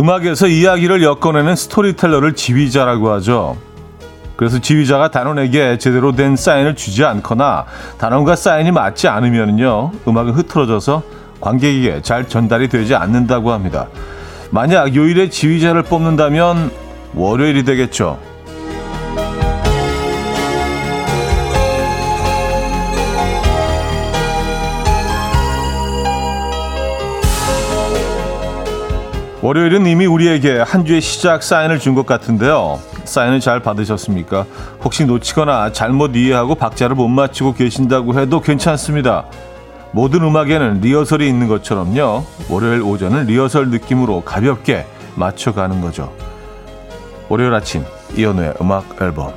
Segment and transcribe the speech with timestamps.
[0.00, 3.58] 음악에서 이야기를 엮어내는 스토리텔러를 지휘자라고 하죠.
[4.34, 7.66] 그래서 지휘자가 단원에게 제대로 된 사인을 주지 않거나
[7.98, 11.02] 단원과 사인이 맞지 않으면요 음악은 흐트러져서
[11.42, 13.88] 관객에게 잘 전달이 되지 않는다고 합니다.
[14.50, 16.70] 만약 요일에 지휘자를 뽑는다면
[17.14, 18.18] 월요일이 되겠죠.
[29.42, 32.78] 월요일은 이미 우리에게 한 주의 시작 사인을 준 것 같은데요.
[33.04, 34.44] 사인을 잘 받으셨습니까?
[34.84, 39.24] 혹시 놓치거나 잘못 이해하고 박자를 못 맞추고 계신다고 해도 괜찮습니다.
[39.92, 42.24] 모든 음악에는 리허설이 있는 것처럼요.
[42.50, 46.12] 월요일 오전은 리허설 느낌으로 가볍게 맞춰가는 거죠.
[47.30, 47.84] 월요일 아침
[48.16, 49.32] 이연우의 음악 앨범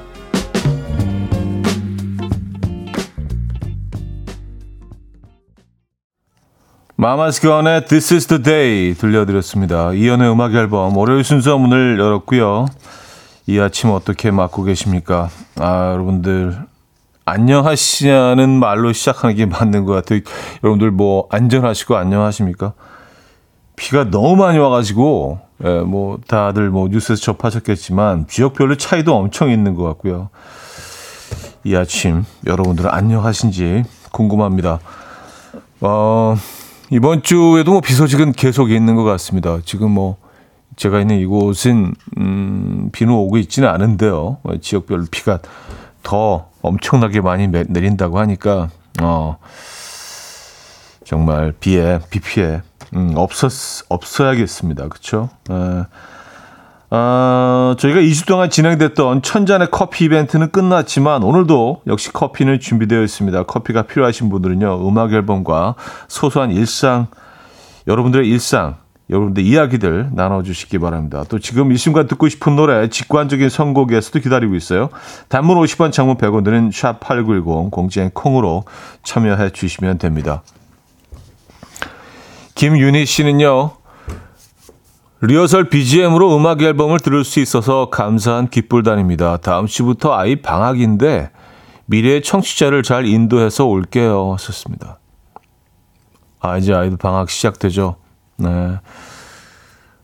[7.04, 9.92] 마마스 건의 This is the day 들려드렸습니다.
[9.92, 12.68] 이연의 음악 앨범 월요일 순서 문을 열었고요.
[13.46, 15.28] 이 아침 어떻게 맞고 계십니까?
[15.60, 16.58] 아, 여러분들
[17.26, 20.22] 안녕하시냐는 말로 시작하는 게 맞는 것 같아요.
[20.64, 22.72] 여러분들 뭐 안전하시고 안녕하십니까?
[23.76, 29.84] 비가 너무 많이 와가지고 예, 뭐 다들 뭐 뉴스에서 접하셨겠지만 지역별로 차이도 엄청 있는 것
[29.84, 30.30] 같고요.
[31.66, 34.80] 이 아침 여러분들은 안녕하신지 궁금합니다.
[35.82, 36.38] 어,
[36.90, 39.58] 이번 주에도 뭐 비 소식은 계속 있는 것 같습니다.
[39.66, 40.18] 지금 뭐
[40.76, 44.38] 제가 있는 이곳은 음, 비는 오고 있지는 않은데요.
[44.62, 45.40] 지역별로 비가
[46.02, 48.70] 더 엄청나게 많이 내린다고 하니까
[49.02, 49.38] 어,
[51.04, 52.62] 정말 비에 비 피해
[52.96, 54.88] 음, 없었 없어야겠습니다.
[54.88, 55.30] 그렇죠?
[56.96, 63.44] 어, 저희가 2주 동안 진행됐던 천잔의 커피 이벤트는 끝났지만 오늘도 역시 커피는 준비되어 있습니다.
[63.44, 65.74] 커피가 필요하신 분들은요, 음악 앨범과
[66.08, 67.08] 소소한 일상,
[67.88, 68.76] 여러분들의 일상,
[69.10, 71.24] 여러분들 이야기들 나눠주시기 바랍니다.
[71.30, 74.90] 또 지금 이 순간 듣고 싶은 노래 직관적인 선곡에서도 기다리고 있어요.
[75.30, 78.66] 단문 50원, 장문 100원 드는 샵8910 공지행 콩으로
[79.02, 80.44] 참여해 주시면 됩니다.
[82.54, 83.83] 김윤희 씨는요.
[85.26, 89.38] 리허설 BGM으로 음악 앨범을 들을 수 있어서 감사한 기쁠단입니다.
[89.38, 91.32] 다음 주부터 아이 방학인데
[91.86, 94.34] 미래의 청취자를 잘 인도해서 올게요.
[94.34, 95.00] 하셨습니다.
[96.42, 97.96] 아, 이제 아이들 방학 시작되죠.
[98.36, 98.80] 네.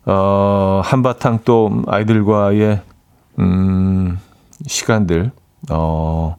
[0.06, 2.80] 어, 한바탕 또 아이들과의,
[3.40, 4.18] 음,
[4.68, 5.32] 시간들,
[5.70, 6.38] 어,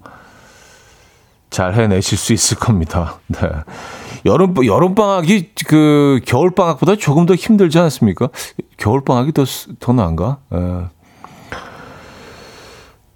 [1.50, 3.18] 잘 해내실 수 있을 겁니다.
[3.28, 3.40] 네.
[4.26, 8.28] 여름 여름 방학이 그 겨울 방학보다 조금 더 힘들지 않습니까?
[8.76, 10.38] 겨울 방학이 더더 나은가?
[10.52, 10.86] 예.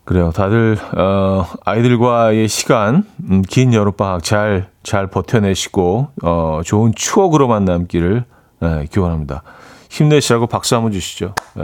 [0.05, 0.33] 그래요.
[0.33, 8.25] 다들 어 아이들과의 시간 음, 긴 여름 방학 잘잘 버텨내시고 어 좋은 추억으로만 남기를
[8.63, 9.43] 예, 기원합니다.
[9.91, 11.35] 힘내시라고 박수 한번 주시죠.
[11.59, 11.63] 예.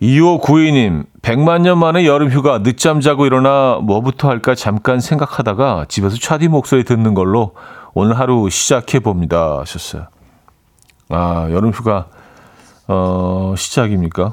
[0.00, 6.48] 2592님, 100만 년 만에 여름 휴가 늦잠 자고 일어나 뭐부터 할까 잠깐 생각하다가 집에서 차디
[6.48, 7.54] 목소리 듣는 걸로
[7.92, 9.58] 오늘 하루 시작해 봅니다.
[9.60, 10.06] 하셨어요.
[11.10, 12.06] 아, 여름 휴가,
[12.86, 14.32] 어, 시작입니까?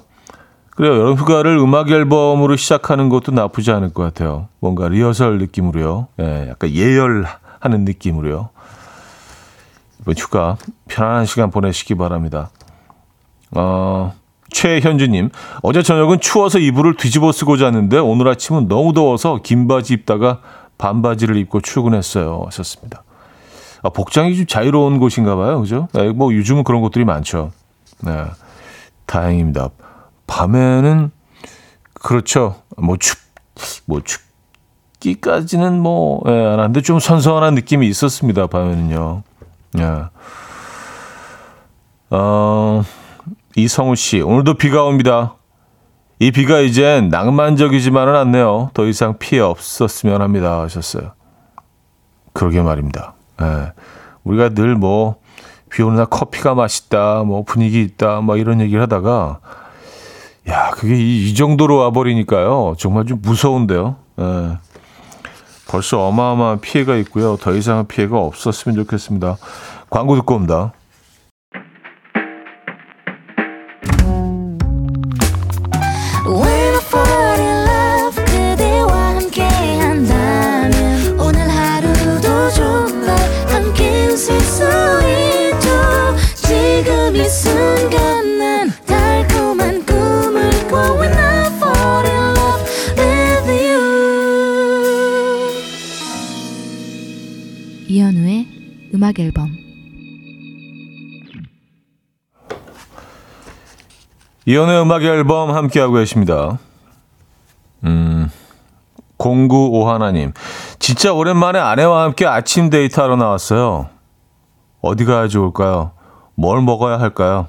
[0.70, 0.94] 그래요.
[0.94, 4.48] 여름 휴가를 음악 앨범으로 시작하는 것도 나쁘지 않을 것 같아요.
[4.62, 6.08] 뭔가 리허설 느낌으로요.
[6.22, 8.52] 예, 약간 예열하는 느낌으로요.
[10.00, 10.56] 이번 휴가
[10.88, 12.52] 편안한 시간 보내시기 바랍니다.
[13.52, 14.14] 어,
[14.56, 15.32] 최현주님,
[15.64, 20.40] 어제 저녁은 추워서 이불을 뒤집어 쓰고 잤는데 오늘 아침은 너무 더워서 긴 바지 입다가
[20.78, 22.44] 반바지를 입고 출근했어요.
[22.46, 23.04] 하셨습니다.
[23.84, 25.60] 아, 복장이 좀 자유로운 곳인가 봐요.
[25.60, 25.90] 그죠?
[25.92, 27.52] 네, 뭐 요즘은 그런 곳들이 많죠.
[28.00, 28.26] 네.
[29.08, 29.72] 다행입니다.
[30.26, 31.12] 밤에는
[31.94, 32.56] 그렇죠.
[32.78, 33.20] 뭐 춥,
[33.84, 34.00] 뭐
[35.02, 38.48] 춥기까지는 뭐, 예, 안 하는데 좀 선선한 느낌이 있었습니다.
[38.48, 39.24] 밤에는요.
[39.80, 39.96] 예.
[42.12, 42.84] 어,
[43.56, 45.36] 이성우 씨, 오늘도 비가 옵니다.
[46.20, 48.72] 이 비가 이젠 낭만적이지만은 않네요.
[48.74, 50.62] 더 이상 피해 없었으면 합니다.
[50.62, 51.14] 하셨어요.
[52.34, 53.14] 그러게 말입니다.
[53.42, 53.72] 예.
[54.26, 55.16] 우리가 늘 뭐,
[55.70, 59.40] 비 오는 날 커피가 맛있다, 뭐 분위기 있다, 뭐 이런 얘기를 하다가,
[60.50, 62.76] 야, 그게 이, 이 정도로 와버리니까요.
[62.78, 63.96] 정말 좀 무서운데요.
[64.20, 64.58] 예.
[65.68, 67.38] 벌써 어마어마한 피해가 있고요.
[67.38, 69.38] 더 이상의 피해가 없었으면 좋겠습니다.
[69.90, 70.74] 광고 듣고 옵니다.
[104.46, 106.60] 이연의 음악 앨범 함께하고 계십니다.
[107.84, 108.30] 음,
[109.18, 110.34] 095 하나님.
[110.78, 113.90] 진짜 오랜만에 아내와 함께 아침 데이트하러 나왔어요.
[114.82, 115.92] 어디 가야 좋을까요?
[116.36, 117.48] 뭘 먹어야 할까요?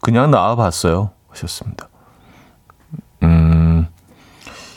[0.00, 1.10] 그냥 나와봤어요.
[1.28, 1.88] 하셨습니다.
[3.22, 3.86] 음,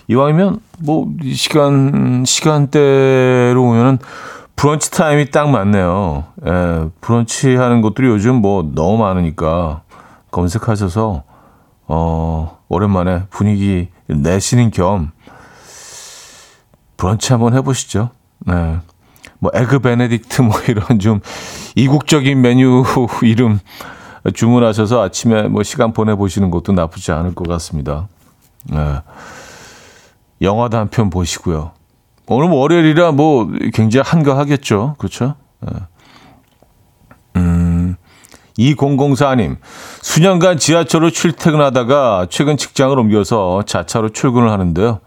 [0.09, 3.99] 이왕이면, 뭐, 시간, 시간대로 오면은
[4.57, 6.25] 브런치 타임이 딱 맞네요.
[6.45, 9.83] 예, 브런치 하는 것들이 요즘 뭐 너무 많으니까
[10.31, 11.23] 검색하셔서,
[11.87, 15.11] 어, 오랜만에 분위기 내시는 겸
[16.97, 18.09] 브런치 한번 해보시죠.
[18.39, 18.79] 네.
[19.39, 21.19] 뭐, 에그 베네딕트 뭐 이런 좀
[21.75, 22.83] 이국적인 메뉴
[23.21, 23.59] 이름
[24.33, 28.07] 주문하셔서 아침에 뭐 시간 보내보시는 것도 나쁘지 않을 것 같습니다.
[28.65, 29.01] 네.
[30.41, 31.71] 영화도 한 편 보시고요.
[32.27, 34.95] 오늘 뭐 월요일이라 뭐 굉장히 한가하겠죠.
[34.97, 35.35] 그렇죠?
[35.61, 35.71] 네.
[38.59, 39.57] 음, 2004님,
[40.01, 44.99] 수년간 지하철로 출퇴근하다가 최근 직장을 옮겨서 자차로 출근을 하는데요.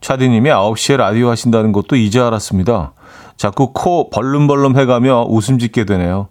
[0.00, 2.92] 차디님이 9시에 라디오 하신다는 것도 이제 알았습니다.
[3.36, 6.28] 자꾸 코 벌름벌름 해가며 웃음 짓게 되네요.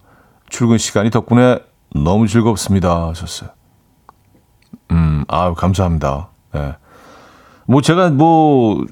[0.50, 1.60] 출근 시간이 덕분에
[1.96, 3.08] 너무 즐겁습니다.
[3.10, 3.50] 하셨어요.
[4.92, 6.30] 음, 아유, 감사합니다.
[6.54, 6.74] 네.
[7.66, 8.86] 뭐 제가 뭐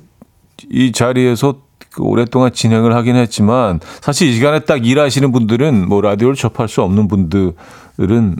[0.67, 1.61] 이 자리에서
[1.99, 7.07] 오랫동안 진행을 하긴 했지만 사실 이 시간에 딱 일하시는 분들은 뭐 라디오를 접할 수 없는
[7.07, 8.35] 분들은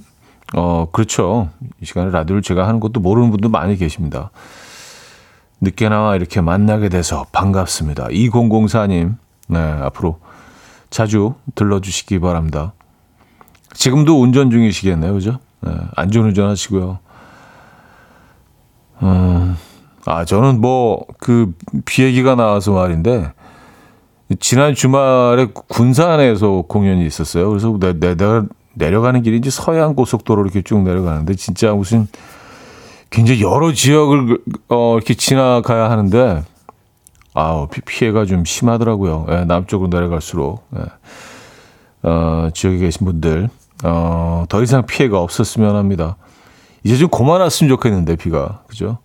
[0.55, 1.49] 어 그렇죠.
[1.81, 4.31] 이 시간에 라디오를 제가 하는 것도 모르는 분도 많이 계십니다.
[5.61, 8.07] 늦게나와 이렇게 만나게 돼서 반갑습니다.
[8.07, 9.15] 2004님,
[9.47, 10.19] 네, 앞으로
[10.89, 12.73] 자주 들러주시기 바랍니다.
[13.73, 15.39] 지금도 운전 중이시겠네요, 그죠?
[15.61, 16.99] 네, 안전운전 하시고요.
[19.03, 19.55] 음,
[20.05, 21.53] 아, 저는 뭐, 그,
[21.85, 23.31] 비행기가 나와서 말인데,
[24.39, 27.49] 지난 주말에 군산에서 공연이 있었어요.
[27.49, 32.07] 그래서 내, 내, 내가 내려가는 길이 이제 서해안 고속도로 이렇게 쭉 내려가는데, 진짜 무슨,
[33.09, 34.39] 굉장히 여러 지역을
[34.69, 36.43] 어, 이렇게 지나가야 하는데
[37.33, 39.25] 아우 피해가 좀 심하더라고요.
[39.29, 40.83] 예, 남쪽으로 내려갈수록 예.
[42.03, 43.49] 어, 지역에 계신 분들
[43.83, 46.17] 어, 더 이상 피해가 없었으면 합니다.
[46.83, 48.99] 이제 좀 그만왔으면 좋겠는데 비가 그죠?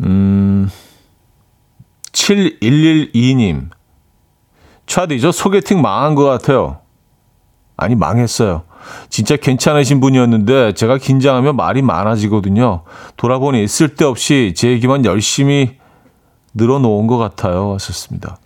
[0.00, 0.70] 음
[2.12, 3.70] 7112님
[4.86, 6.78] 차디 저 소개팅 망한 것 같아요.
[7.76, 8.64] 아니 망했어요.
[9.08, 12.82] 진짜 괜찮으신 분이었는데 제가 긴장하면 말이 많아지거든요.
[13.16, 15.78] 돌아보니 쓸데없이 제 얘기만 열심히
[16.54, 17.74] 늘어놓은 것 같아요.
[17.74, 18.38] 하셨습니다.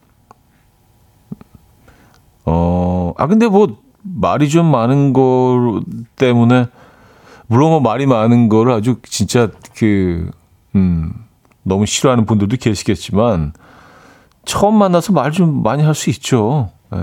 [2.44, 5.81] 어, 아, 근데 뭐, 말이 좀 많은 거
[6.17, 6.67] 때문에,
[7.46, 10.31] 물론 뭐 말이 많은 거를 아주 진짜 그,
[10.75, 11.23] 음,
[11.64, 13.52] 너무 싫어하는 분들도 계시겠지만,
[14.44, 16.70] 처음 만나서 말 좀 많이 할 수 있죠.
[16.94, 16.99] 예.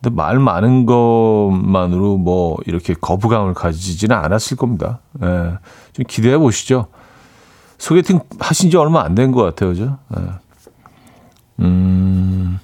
[0.00, 5.00] 근데 말 많은 것만으로 뭐 이렇게 거부감을 가지지는 않았을 겁니다.
[5.22, 5.58] 예.
[5.92, 6.86] 좀 기대해 보시죠.
[7.78, 9.98] 소개팅 하신 지 얼마 안 된 것 같아요, 그죠?
[10.16, 10.22] 예.
[11.60, 12.58] 음,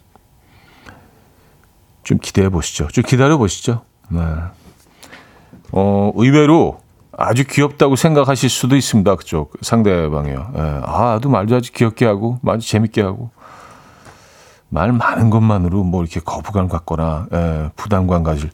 [2.05, 2.89] 좀 기대해 보시죠.
[2.89, 3.82] 좀 기다려 보시죠.
[4.08, 4.20] 네.
[5.73, 6.81] 어, 의외로
[7.20, 9.15] 아주 귀엽다고 생각하실 수도 있습니다.
[9.17, 10.53] 그쪽 상대방이요.
[10.56, 10.81] 예.
[10.84, 13.31] 아, 아주 말도 아주 귀엽게 하고, 아주 재밌게 하고.
[14.70, 18.50] 말 많은 것만으로 뭐 이렇게 거부감 갖거나 예, 부담감 가질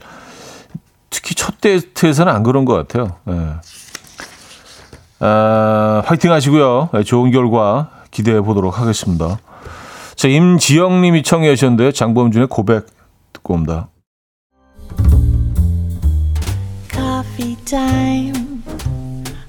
[1.11, 3.17] 특히 첫 데이트에서는 안 그런 것 같아요.
[3.29, 3.57] 예.
[5.21, 6.89] 아, 화이팅 하시고요.
[6.95, 9.39] 예, 좋은 결과 기대해 보도록 하겠습니다.
[10.15, 12.87] 자, 임지영 님이 청해 주셨는데 장범준의 고백
[13.35, 13.89] 듣고 옵니다.
[16.91, 17.57] Coffee.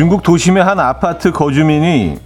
[0.00, 2.16] 중국 도심의 한 아파트 거주민이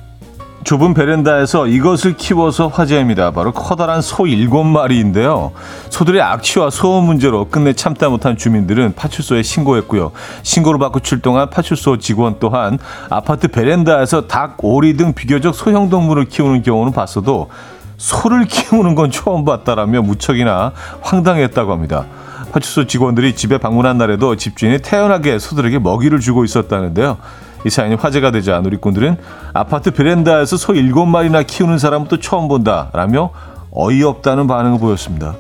[0.62, 3.32] 좁은 베란다에서 이것을 키워서 화제입니다.
[3.32, 5.50] 바로 커다란 소 일곱 마리인데요.
[5.90, 10.12] 소들의 악취와 소음 문제로 끝내 참다 못한 주민들은 파출소에 신고했고요.
[10.44, 12.78] 신고를 받고 출동한 파출소 직원 또한
[13.10, 17.50] 아파트 베란다에서 닭, 오리 등 비교적 소형 동물을 키우는 경우는 봤어도
[17.96, 22.06] 소를 키우는 건 처음 봤다라며 무척이나 황당했다고 합니다.
[22.52, 27.18] 파출소 직원들이 집에 방문한 날에도 집주인이 태연하게 소들에게 먹이를 주고 있었다는데요.
[27.64, 29.16] 이 사연이 화제가 되자 누리꾼들은
[29.54, 33.30] 아파트 베란다에서 소 일곱 마리나 키우는 사람은 또 처음 본다라며
[33.71, 35.35] 어이없다는 반응을 보였습니다.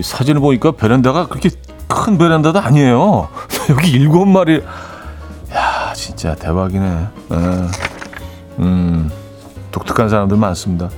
[0.00, 1.50] 사진을 보니까 베란다가 그렇게
[1.88, 3.28] 큰 베란다도 아니에요.
[3.68, 4.62] 여기 일곱 마리.
[5.52, 6.86] 야, 진짜 대박이네.
[6.86, 7.36] 에.
[8.60, 9.10] 음,
[9.70, 10.88] 독특한 사람들 많습니다.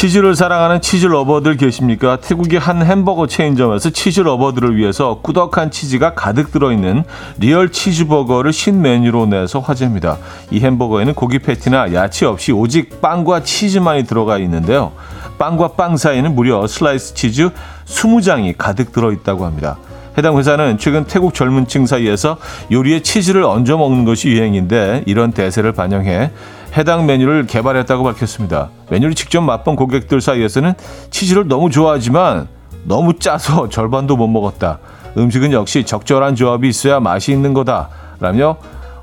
[0.00, 2.16] 치즈를 사랑하는 치즈 lover들 계십니까?
[2.16, 7.04] 태국의 한 햄버거 체인점에서 치즈 lover들을 위해서 꾸덕한 치즈가 가득 들어있는
[7.36, 10.16] real 치즈버거를 신메뉴로 내서 화제입니다.
[10.50, 14.92] 이 햄버거에는 고기 패티나 야채 없이 오직 빵과 치즈만이 들어가 있는데요.
[15.38, 17.50] 빵과 빵 사이에는 무려 슬라이스 치즈
[17.84, 19.76] 20장이 가득 들어있다고 합니다.
[20.16, 22.38] 해당 회사는 최근 태국 젊은 층 사이에서
[22.72, 26.30] 요리에 치즈를 얹어 먹는 것이 유행인데 이런 대세를 반영해
[26.76, 28.70] 해당 메뉴를 개발했다고 밝혔습니다.
[28.90, 30.74] 메뉴를 직접 맛본 고객들 사이에서는
[31.10, 32.48] 치즈를 너무 좋아하지만
[32.84, 34.78] 너무 짜서 절반도 못 먹었다.
[35.16, 37.88] 음식은 역시 적절한 조합이 있어야 맛이 있는 거다.
[38.20, 38.56] 라며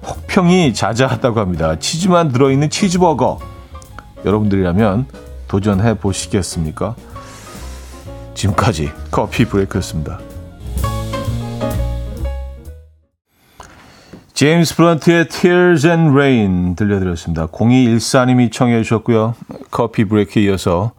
[0.05, 1.77] 혹평이 자자하다고 합니다.
[1.79, 3.39] 치즈만 들어있는 치즈버거.
[4.25, 5.07] 여러분들이라면
[5.47, 6.95] 도전해 보시겠습니까?
[8.33, 10.19] 지금까지 커피 브레이크였습니다.
[14.37, 17.47] 제임스 브런트의 Tears and Rain 들려드렸습니다.
[17.47, 19.33] 0214님이 청해 주셨고요.
[19.71, 20.91] 커피 브레이크에 이어서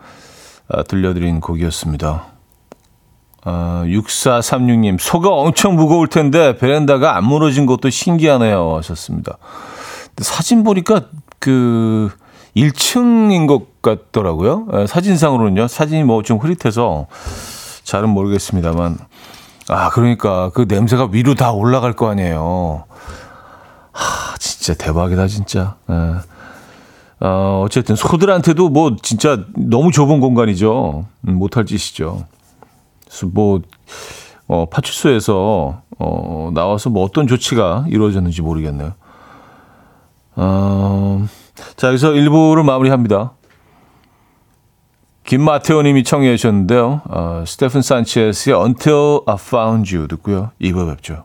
[0.68, 2.24] 아, 들려드린 곡이었습니다.
[3.44, 8.74] 아, 6436님, 소가 엄청 무거울 텐데 베란다가 안 무너진 것도 신기하네요.
[8.78, 9.38] 하셨습니다.
[10.16, 11.02] 사진 보니까
[11.38, 12.10] 그
[12.56, 14.66] 1층인 것 같더라고요.
[14.80, 15.68] 예, 사진상으로는요.
[15.68, 17.06] 사진이 뭐 좀 흐릿해서
[17.84, 18.98] 잘은 모르겠습니다만.
[19.68, 22.82] 아, 그러니까 그 냄새가 위로 다 올라갈 거 아니에요.
[23.98, 25.76] 하, 진짜 대박이다, 진짜.
[25.90, 25.94] 예.
[27.20, 31.06] 어, 어쨌든 소들한테도 뭐 진짜 너무 좁은 공간이죠.
[31.26, 32.24] 음, 못할 짓이죠.
[33.04, 33.60] 그래서 뭐,
[34.46, 38.92] 어, 파출소에서, 어, 나와서 뭐 어떤 조치가 이루어졌는지 모르겠네요.
[40.36, 41.26] 어,
[41.76, 43.32] 자, 여기서 1부를 마무리합니다.
[45.24, 47.02] 김마테오 님이 청해 주셨는데요.
[47.04, 50.52] 어, 스테픈 산체스의 Until I Found You 듣고요.
[50.60, 51.24] 2부 뵙죠.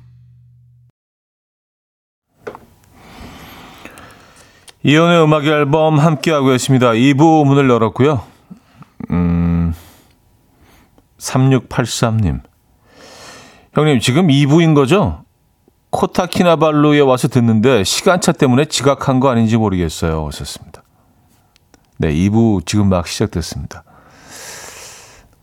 [4.83, 6.89] 이연의 음악 앨범 함께하고 계십니다.
[6.91, 8.23] 2부 문을 열었고요.
[9.11, 9.75] 음,
[11.19, 12.41] 3683님.
[13.73, 15.23] 형님, 지금 2부인 거죠?
[15.91, 20.25] 코타키나발루에 와서 듣는데 시간차 때문에 지각한 거 아닌지 모르겠어요.
[20.25, 20.81] 오셨습니다.
[21.97, 23.83] 네, 2부 지금 막 시작됐습니다.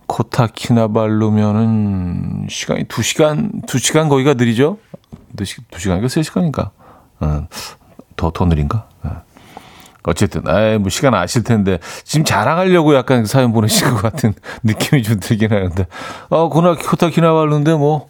[0.06, 4.78] 코타키나발루면은 시간이 2시간, 2시간 거기가 느리죠?
[5.36, 6.70] 2시간, 2시간인가 3시간인가?
[7.20, 7.46] 어,
[8.16, 8.88] 더, 더 느린가?
[9.04, 9.22] 어.
[10.08, 14.34] 어쨌든, 아이, 뭐, 시간 아실 텐데, 지금 자랑하려고 약간 사연 보내신 것 같은
[14.64, 15.86] 느낌이 좀 들긴 하는데,
[16.28, 18.08] 어, 고나, 코타키나발루인데 뭐,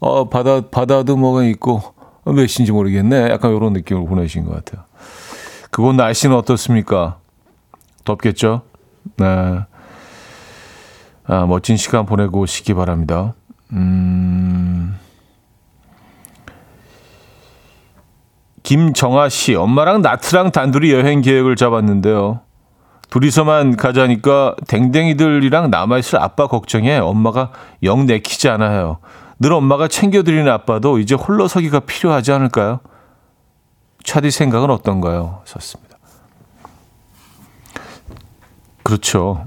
[0.00, 1.82] 어, 바다, 바다도 뭐가 있고,
[2.24, 3.30] 몇 시인지 모르겠네.
[3.30, 4.84] 약간 이런 느낌으로 보내신 것 같아요.
[5.70, 7.18] 그곳 날씨는 어떻습니까?
[8.04, 8.62] 덥겠죠?
[9.16, 9.60] 네.
[11.26, 13.34] 아, 멋진 시간 보내고 오시기 바랍니다.
[13.72, 14.98] 음.
[18.68, 22.40] 김정아 씨, 엄마랑 나트랑 단둘이 여행 계획을 잡았는데요.
[23.08, 27.50] 둘이서만 가자니까 댕댕이들이랑 남아있을 아빠 걱정에 엄마가
[27.82, 28.98] 영 내키지 않아요.
[29.38, 32.80] 늘 엄마가 챙겨드리는 아빠도 이제 홀로서기가 필요하지 않을까요?
[34.04, 35.40] 차디 생각은 어떤가요?
[35.46, 35.96] 썼습니다.
[38.82, 39.46] 그렇죠.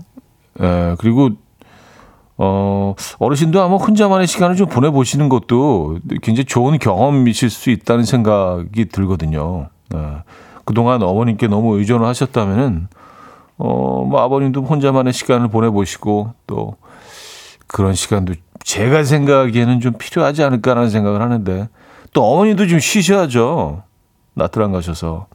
[0.60, 1.30] 예, 그리고
[2.44, 9.70] 어, 어르신도 아마 혼자만의 시간을 좀 보내보시는 것도 굉장히 좋은 경험이실 수 있다는 생각이 들거든요.
[9.90, 10.00] 네.
[10.66, 12.88] 그동안 어머님께 너무 의존을 하셨다면은,
[13.60, 16.78] 어, 뭐 아버님도 혼자만의 시간을 보내보시고 또
[17.68, 18.34] 그런 시간도
[18.64, 21.70] 제가 생각하기에는 좀 필요하지 않을까라는 생각을 하는데
[22.12, 23.84] 또 어머니도 좀 쉬셔야죠.
[24.34, 25.28] 나트랑 가셔서.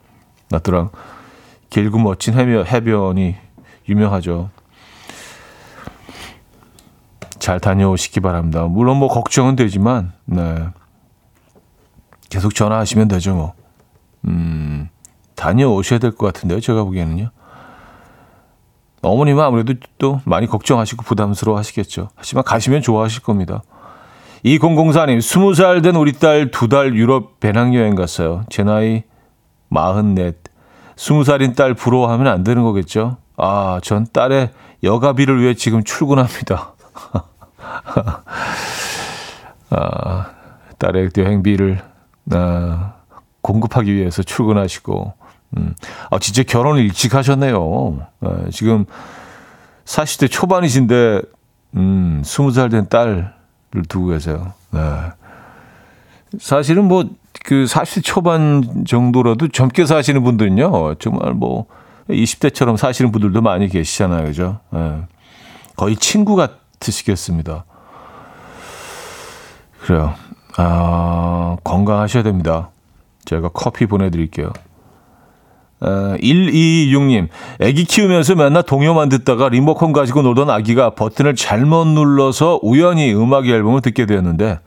[0.50, 0.90] 나트랑
[1.70, 3.36] 길고 멋진 해변, 해변이
[3.88, 4.50] 유명하죠.
[7.46, 8.64] 잘 다녀오시기 바랍니다.
[8.64, 10.66] 물론 뭐 걱정은 되지만, 네.
[12.28, 13.52] 계속 전화하시면 되죠, 뭐.
[14.26, 14.88] 음,
[15.36, 17.30] 다녀오셔야 될 것 같은데요, 제가 보기에는요.
[19.02, 22.08] 어머님은 아무래도 또 많이 걱정하시고 부담스러워 하시겠죠.
[22.16, 23.62] 하지만 가시면 좋아하실 겁니다.
[24.44, 28.44] 2004님, 20살 된 우리 딸 두 달 유럽 배낭여행 갔어요.
[28.50, 29.04] 제 나이
[29.70, 30.32] 44.
[30.96, 33.18] 20살인 딸 부러워하면 안 되는 거겠죠?
[33.36, 34.50] 아, 전 딸의
[34.82, 36.72] 여가비를 위해 지금 출근합니다.
[39.70, 40.30] 아,
[40.78, 41.80] 딸의 여행비를
[42.32, 42.94] 아,
[43.42, 45.12] 공급하기 위해서 출근하시고,
[45.56, 45.74] 음,
[46.10, 48.06] 아, 진짜 결혼을 일찍 하셨네요.
[48.20, 48.84] 아, 지금
[49.84, 51.22] 40대 초반이신데,
[51.76, 53.30] 음, 20살 된 딸을
[53.88, 54.52] 두고 계세요.
[54.70, 54.80] 네.
[56.40, 57.04] 사실은 뭐,
[57.44, 61.66] 그 40대 초반 정도라도 젊게 사시는 분들은요, 정말 뭐,
[62.08, 64.26] 20대처럼 사시는 분들도 많이 계시잖아요.
[64.26, 64.60] 그죠?
[64.70, 65.02] 네.
[65.76, 67.64] 거의 친구 같 으시겠습니다.
[69.82, 70.14] 그래요.
[70.56, 72.70] 아, 건강하셔야 됩니다.
[73.24, 74.52] 제가 커피 보내드릴게요.
[75.80, 77.28] 아, 126님,
[77.60, 83.82] 아기 키우면서 맨날 동요만 듣다가 리모컨 가지고 놀던 아기가 버튼을 잘못 눌러서 우연히 음악 앨범을
[83.82, 84.60] 듣게 되었는데,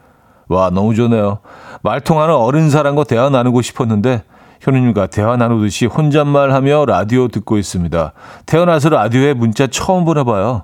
[0.47, 1.39] 와, 너무 좋네요.
[1.81, 4.23] 말통하는 어른 사람과 대화 나누고 싶었는데,
[4.61, 8.13] 현우님과 대화 나누듯이 혼잣말 하며 라디오 듣고 있습니다.
[8.45, 10.63] 태어나서 라디오에 문자 처음 보내봐요.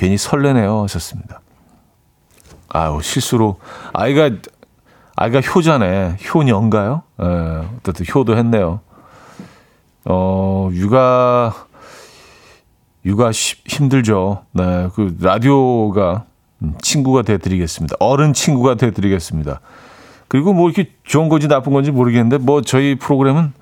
[0.00, 0.84] 괜히 설레네요.
[0.84, 1.42] 하셨습니다.
[2.70, 3.58] 아우, 실수로.
[3.92, 4.30] 아이가,
[5.14, 6.16] 아이가 효자네.
[6.32, 7.02] 효녀인가요?
[7.22, 8.80] 예, 어쨌든 효도 했네요.
[10.06, 11.52] 어, 육아,
[13.04, 14.46] 육아 시, 힘들죠.
[14.52, 16.24] 네, 그 라디오가
[16.80, 17.96] 친구가 돼드리겠습니다.
[18.00, 19.60] 어른 친구가 돼드리겠습니다.
[20.28, 23.52] 그리고 뭐 이렇게 좋은 건지 나쁜 건지 모르겠는데 뭐 저희 프로그램은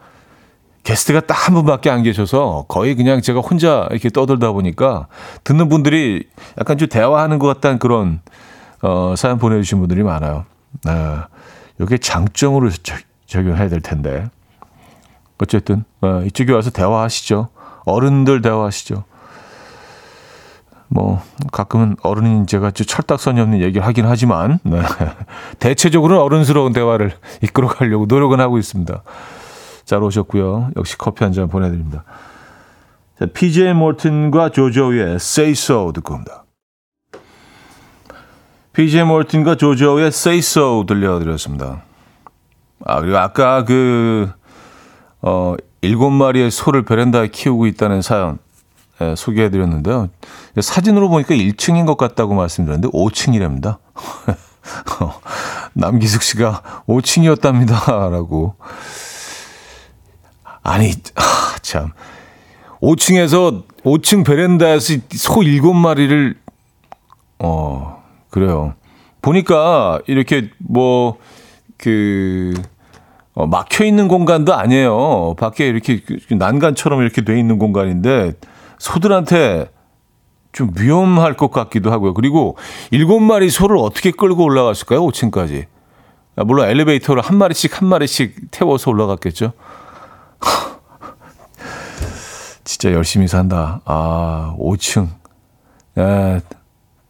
[0.89, 5.07] 게스트가 딱 한 분밖에 안 계셔서 거의 그냥 제가 혼자 이렇게 떠들다 보니까
[5.45, 6.27] 듣는 분들이
[6.59, 8.21] 약간 좀 대화하는 것 같다는 그런
[8.83, 10.47] 어, 사연 보내주신 분들이 많아요.
[10.87, 11.29] 아,
[11.81, 14.29] 이게 장점으로 적, 적용해야 될 텐데.
[15.39, 17.49] 어쨌든 어, 이쪽에 와서 대화하시죠.
[17.85, 19.05] 어른들 대화하시죠.
[20.89, 21.23] 뭐
[21.53, 24.81] 가끔은 어른인 제가 철딱선이 없는 얘기를 하긴 하지만 네.
[25.61, 29.03] 대체적으로는 어른스러운 대화를 이끌어가려고 노력은 하고 있습니다.
[29.89, 30.73] 잘 오셨고요.
[30.77, 32.05] 역시 커피 한 잔 보내드립니다.
[33.19, 36.45] 자, PJ 몰튼과 조조의 Say So 듣고 옵니다.
[38.75, 41.83] PJ 몰튼과 조조의 Say So 들려드렸습니다.
[42.85, 44.31] 아 그리고 아까 그
[45.23, 48.39] 어, 일곱 마리의 소를 베란다에 키우고 있다는 사연
[49.01, 50.09] 예, 소개해드렸는데요.
[50.61, 53.79] 사진으로 보니까 1층인 것 같다고 말씀드렸는데 5층이랍니다.
[55.75, 58.11] 남기숙 씨가 5층이었답니다.
[58.11, 58.57] 라고.
[60.69, 60.93] 아니,
[61.63, 61.93] 참.
[62.81, 66.37] 5층에서, 5층 베란다에서 소 7마리를,
[67.39, 68.75] 어, 그래요.
[69.23, 71.17] 보니까 이렇게 뭐,
[71.79, 72.53] 그,
[73.35, 75.35] 어, 막혀 있는 공간도 아니에요.
[75.39, 76.01] 밖에 이렇게
[76.31, 78.35] 난간처럼 이렇게 돼 있는 공간인데,
[78.79, 79.71] 소들한테
[80.53, 82.15] 좀 위험할 것 같기도 하고요.
[82.15, 82.57] 그리고
[82.91, 85.01] 일곱 마리 소를 어떻게 끌고 올라갔을까요?
[85.07, 85.67] 5층까지.
[86.37, 89.53] 아, 물론 엘리베이터로 한 마리씩 한 마리씩 태워서 올라갔겠죠.
[92.79, 93.81] 진짜 열심히 산다.
[93.87, 95.09] 아, 5층.
[95.97, 96.41] 아,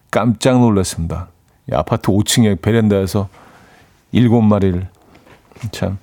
[0.09, 1.27] 깜짝 놀랐습니다.
[1.71, 3.29] 아파트 5층에 베란다에서
[4.11, 4.87] 일곱 마리를.
[5.71, 5.99] 참,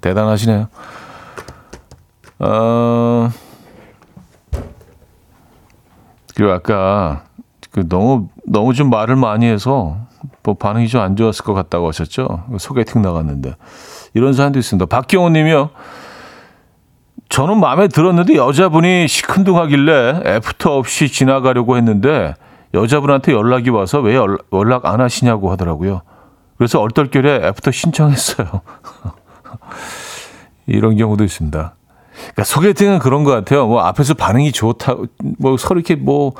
[0.00, 0.66] 대단하시네요.
[2.40, 3.30] 어,
[6.34, 7.22] 그리고 아까
[7.70, 9.96] 그 너무 너무 좀 말을 많이 해서
[10.42, 12.46] 뭐 반응이 좀 안 좋았을 것 같다고 하셨죠.
[12.58, 13.54] 소개팅 나갔는데
[14.14, 14.86] 이런 사람도 있습니다.
[14.86, 15.70] 박경호 님이요.
[17.34, 22.32] 저는 마음에 들었는데 여자분이 시큰둥하길래 애프터 없이 지나가려고 했는데
[22.74, 26.02] 여자분한테 연락이 와서 왜 연락 안 하시냐고 하더라고요.
[26.56, 28.60] 그래서 얼떨결에 애프터 신청했어요.
[30.66, 31.74] 이런 경우도 있습니다.
[32.12, 33.66] 그러니까 소개팅은 그런 것 같아요.
[33.66, 34.94] 뭐 앞에서 반응이 좋다,
[35.40, 36.34] 뭐 서로 이렇게 뭐,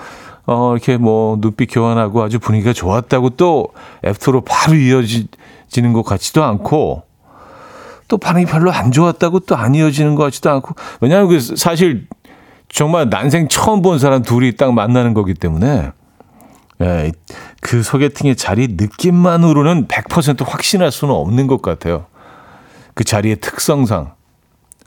[0.47, 3.67] 어, 이렇게 뭐 눈빛 교환하고 아주 분위기가 좋았다고 또
[4.05, 7.03] 애프터로 바로 이어지는 것 같지도 않고
[8.09, 12.07] 또 반응이 별로 안 좋았다고 또 안 이어지는 것 같지도 않고 왜냐하면 그 사실
[12.69, 15.93] 정말 난생 처음 본 사람 둘이 딱 만나는 거기 때문에
[16.81, 17.13] 예,
[17.61, 22.07] 그 소개팅의 자리 느낌만으로는 100% 확신할 수는 없는 것 같아요.
[22.95, 24.13] 그 자리의 특성상.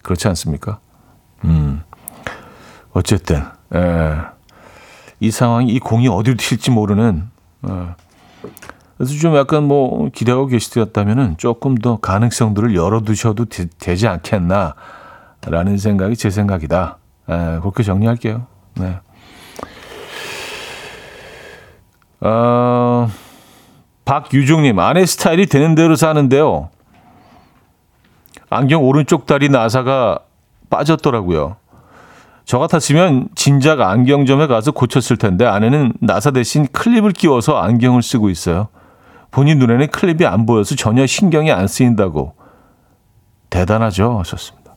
[0.03, 0.79] 그렇지 않습니까?
[1.45, 1.81] 음.
[2.91, 3.41] 어쨌든,
[3.73, 4.15] 예.
[5.21, 7.29] 이 상황이, 이 공이 어디로 튈지 모르는,
[7.69, 7.73] 예.
[8.97, 16.31] 그래서 좀 약간 뭐 기대하고 계시다면은 조금 더 가능성들을 열어두셔도 되, 지 않겠나라는 생각이 제
[16.31, 16.97] 생각이다.
[17.29, 18.47] 예, 그렇게 정리할게요.
[18.75, 18.99] 네.
[22.21, 23.09] 어,
[24.05, 26.69] 박유종님, 아내 스타일이 되는 대로 사는데요.
[28.49, 30.19] 안경 오른쪽 다리 나사가
[30.69, 31.57] 빠졌더라고요.
[32.45, 38.69] 저 같았으면 진작 안경점에 가서 고쳤을 텐데 아내는 나사 대신 클립을 끼워서 안경을 쓰고 있어요.
[39.37, 42.33] 본인 눈에는 클립이 안 보여서 전혀 신경이 안 쓰인다고.
[43.51, 44.17] 대단하죠?
[44.17, 44.75] 하셨습니다.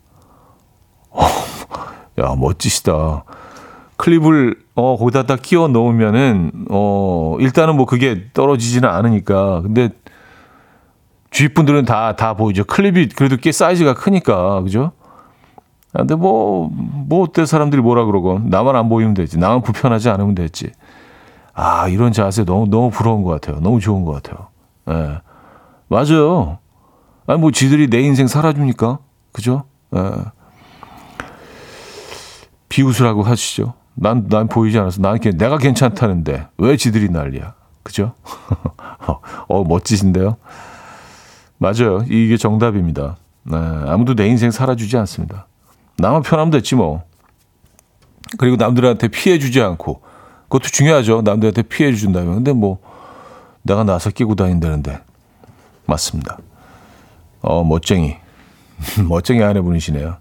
[2.21, 3.25] 야, 멋지시다.
[3.97, 9.89] 클립을 어 거기다 딱 끼워 넣으면은 어 일단은 뭐 그게 떨어지지는 않으니까 근데
[11.31, 14.93] 주위 분들은 다 다 보이죠 클립이 그래도 꽤 사이즈가 크니까 그죠?
[15.95, 16.69] 아, 근데 뭐
[17.09, 20.73] 뭐 어때 사람들이 뭐라 그러건 나만 안 보이면 되지 나만 불편하지 않으면 됐지
[21.53, 24.50] 아 이런 자세 너무 너무 부러운 것 같아요 너무 좋은 것 같아요
[24.91, 25.21] 예
[25.89, 26.59] 맞아요
[27.27, 28.99] 아니 뭐 지들이 내 인생 살아주니까
[29.33, 29.65] 그죠?
[29.95, 30.01] 예.
[32.69, 33.75] 비웃으라고 하시죠.
[33.95, 35.03] 난, 난 보이지 않아서.
[35.03, 36.49] 난, 내가 괜찮다는데.
[36.59, 37.55] 왜 지들이 난리야.
[37.83, 38.15] 그죠?
[39.49, 40.37] 어, 멋지신데요?
[41.59, 42.05] 맞아요.
[42.09, 43.17] 이게 정답입니다.
[43.43, 45.47] 네, 아무도 내 인생 살아주지 않습니다.
[45.99, 47.03] 나만 편하면 됐지 뭐.
[48.39, 50.01] 그리고 남들한테 피해 주지 않고.
[50.45, 51.23] 그것도 중요하죠.
[51.23, 52.37] 남들한테 피해 준다면.
[52.37, 52.79] 근데 뭐,
[53.63, 55.01] 내가 나서 끼고 다닌다는데.
[55.87, 56.39] 맞습니다.
[57.43, 58.17] 어, 멋쟁이.
[59.09, 60.17] 멋쟁이 아내분이시네요.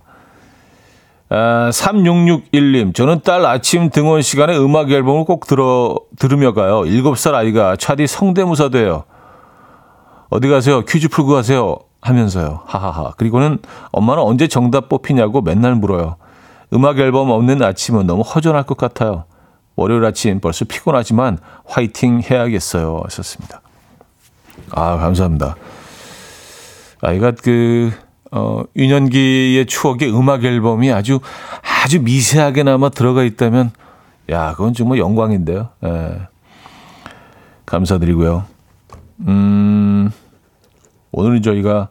[1.32, 6.82] 아, 3661님, 저는 딸 아침 등원 시간에 음악 앨범을 꼭 들어, 들으며 가요.
[6.82, 9.04] 7살 아이가 차디 성대모사 돼요.
[10.30, 10.84] 어디 가세요?
[10.86, 11.78] 퀴즈 풀고 가세요.
[12.02, 12.62] 하면서요.
[12.66, 13.12] 하하하.
[13.18, 13.60] 그리고는
[13.92, 16.16] 엄마는 언제 정답 뽑히냐고 맨날 물어요.
[16.74, 19.26] 음악 앨범 없는 아침은 너무 허전할 것 같아요.
[19.80, 23.02] 월요일 아침 벌써 피곤하지만 화이팅 해야겠어요.
[23.06, 23.62] 하셨습니다.
[24.72, 25.56] 아, 감사합니다.
[27.02, 27.90] 아이가 그,
[28.30, 31.22] 어, 유년기의 추억의 음악 앨범이 아주,
[31.62, 33.72] 아주 미세하게나마 들어가 있다면,
[34.32, 35.70] 야, 그건 정말 영광인데요.
[35.86, 36.28] 예.
[37.66, 38.44] 감사드리고요.
[39.30, 40.12] 음,
[41.12, 41.88] 오늘은 저희가,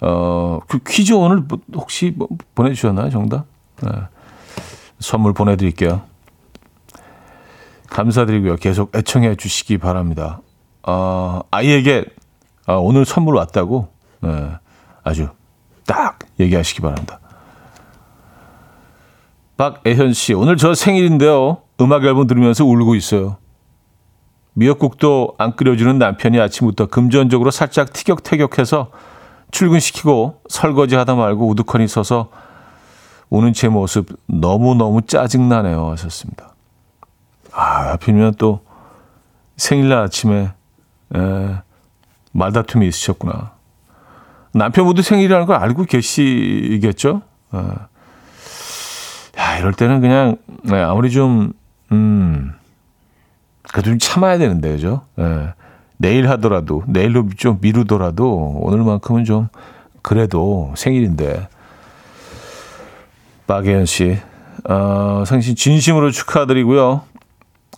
[0.00, 3.10] 어, 그 퀴즈 오늘 뭐 혹시 뭐 보내주셨나요?
[3.10, 3.46] 정답?
[3.84, 3.90] 예.
[5.00, 6.11] 선물 보내드릴게요.
[7.92, 8.56] 감사드리고요.
[8.56, 10.40] 계속 애청해 주시기 바랍니다.
[10.82, 12.04] 어, 아이에게
[12.66, 13.88] 아, 오늘 선물 왔다고
[14.24, 14.58] 예,
[15.04, 15.28] 아주
[15.86, 17.20] 딱 얘기하시기 바랍니다.
[19.56, 21.58] 박애현 씨, 오늘 저 생일인데요.
[21.80, 23.36] 음악 앨범 들으면서 울고 있어요.
[24.54, 28.90] 미역국도 안 끓여주는 남편이 아침부터 금전적으로 살짝 티격태격해서
[29.50, 32.30] 출근시키고 설거지 하다 말고 우두커니 서서
[33.30, 35.90] 우는 제 모습 너무너무 짜증나네요.
[35.92, 36.51] 하셨습니다.
[37.52, 38.60] 아, 하필이면 또
[39.56, 40.52] 생일날 아침에
[41.14, 41.56] 에,
[42.32, 43.52] 말다툼이 있으셨구나.
[44.54, 47.22] 남편분도 생일이라는 걸 알고 계시겠죠?
[47.52, 47.74] 어.
[49.38, 51.52] 야, 이럴 때는 그냥, 네, 아무리 좀,
[51.90, 52.52] 음,
[53.70, 55.06] 그래도 좀 참아야 되는데, 그죠?
[55.18, 55.54] 예.
[55.96, 59.48] 내일 하더라도, 내일로 좀 미루더라도, 오늘만큼은 좀,
[60.02, 61.48] 그래도 생일인데.
[63.46, 64.18] 박예현 씨,
[64.68, 67.02] 어, 생신 진심으로 축하드리고요.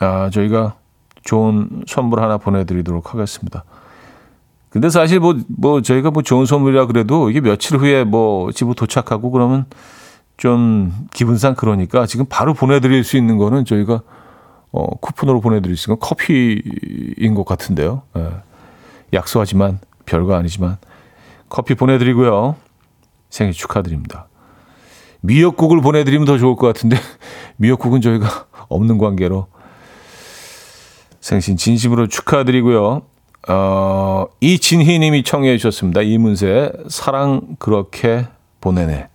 [0.00, 0.76] 아, 저희가
[1.22, 3.64] 좋은 선물 하나 보내드리도록 하겠습니다.
[4.70, 9.30] 근데 사실 뭐, 뭐, 저희가 뭐 좋은 선물이라 그래도 이게 며칠 후에 뭐 집으로 도착하고
[9.30, 9.66] 그러면
[10.36, 14.02] 좀 기분상 그러니까 지금 바로 보내드릴 수 있는 거는 저희가
[14.72, 18.02] 어, 쿠폰으로 보내드릴 수 있는 건 커피인 것 같은데요.
[18.16, 18.30] 예.
[19.12, 20.78] 약소하지만 별거 아니지만
[21.48, 22.56] 커피 보내드리고요.
[23.30, 24.26] 생일 축하드립니다.
[25.20, 26.96] 미역국을 보내드리면 더 좋을 것 같은데
[27.56, 29.46] 미역국은 저희가 없는 관계로
[31.24, 33.00] 생신 진심으로 축하드리고요.
[33.48, 36.02] 어, 이진희 님이 청해 주셨습니다.
[36.02, 38.26] 이문세 사랑 그렇게
[38.60, 39.08] 보내네.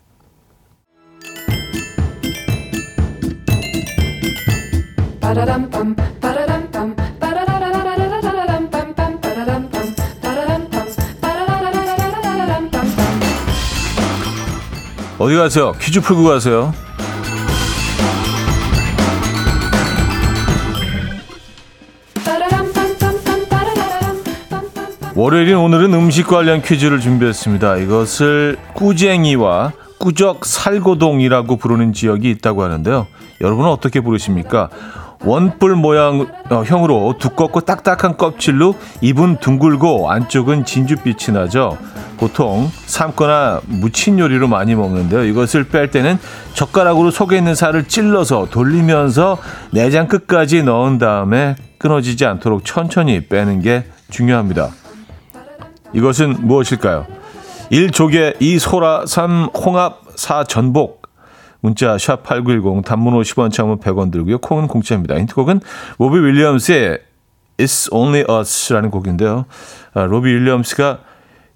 [15.19, 15.73] 어디 가세요?
[15.79, 16.73] 퀴즈 풀고 가세요.
[25.19, 27.75] 월요일인 오늘은 음식 관련 퀴즈를 준비했습니다.
[27.75, 33.05] 이것을 꾸쟁이와 꾸적 살고동이라고 부르는 지역이 있다고 하는데요.
[33.41, 34.69] 여러분은 어떻게 부르십니까?
[35.25, 41.77] 원뿔 모양형으로 두껍고 딱딱한 껍질로 입은 둥글고 안쪽은 진주빛이 나죠.
[42.15, 45.25] 보통 삶거나 무친 요리로 많이 먹는데요.
[45.25, 46.17] 이것을 뺄 때는
[46.53, 49.37] 젓가락으로 속에 있는 살을 찔러서 돌리면서
[49.73, 54.69] 내장 끝까지 넣은 다음에 끊어지지 않도록 천천히 빼는 게 중요합니다.
[55.93, 57.05] 이것은 무엇일까요?
[57.71, 60.99] 1조개, 2 소라, 3 홍합, 4 전복.
[61.61, 64.37] 문자 샵 8910 단문 50원 장문 100원 들고요.
[64.39, 65.17] 콩은 공짜입니다.
[65.19, 65.59] 힌트곡은
[65.97, 66.99] 로비 윌리엄스의
[67.57, 69.45] It's Only Us라는 곡인데요.
[69.93, 70.99] 아, 로비 윌리엄스가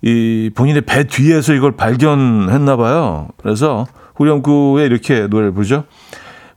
[0.02, 3.30] 이 본인의 배 뒤에서 이걸 발견했나 봐요.
[3.38, 5.86] 그래서 후렴구에 이렇게 노래를 부르죠.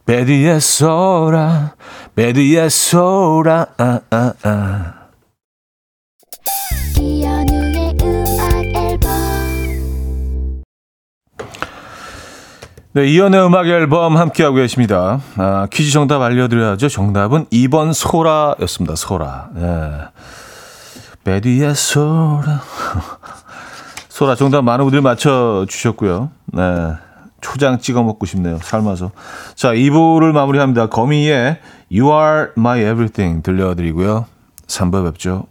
[0.04, 1.74] 배 뒤에 소라,
[2.16, 5.05] 배 뒤에 소라, 아, 아, 아.
[12.96, 15.20] 네, 이연의 음악 앨범 함께하고 계십니다.
[15.36, 16.88] 아, 퀴즈 정답 알려드려야죠.
[16.88, 18.96] 정답은 2번 소라였습니다.
[18.96, 19.50] 소라.
[19.54, 20.00] 네.
[21.22, 22.62] 베디의 소라.
[24.08, 26.30] 소라 정답 많은 분들이 맞춰주셨고요.
[26.54, 26.92] 네.
[27.42, 28.60] 초장 찍어 먹고 싶네요.
[28.62, 29.10] 삶아서.
[29.54, 30.86] 자, 2부를 마무리합니다.
[30.86, 31.58] 거미의
[31.92, 34.24] You Are My Everything 들려드리고요.
[34.68, 35.44] 3부 뵙죠.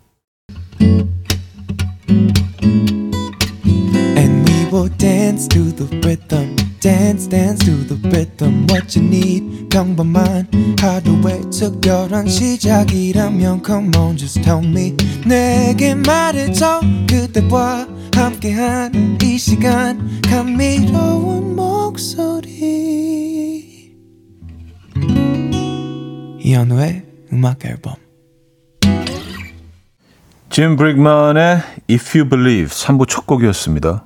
[4.17, 6.64] And we will dance to the rhythm.
[6.79, 8.67] Dance, dance to the rhythm.
[8.69, 10.47] What you need, 평범한
[10.79, 14.95] 하루의 특별한 시작이라면 Come on, just tell me.
[15.25, 16.81] 내게 말해줘.
[17.09, 20.21] 그대와 함께한 이 시간.
[20.21, 22.55] 감미로운 목소리.
[26.39, 27.95] 이현우의 음악 앨범.
[30.51, 31.57] 짐 브릭만의
[31.89, 34.05] If You Believe 3부 첫 곡이었습니다.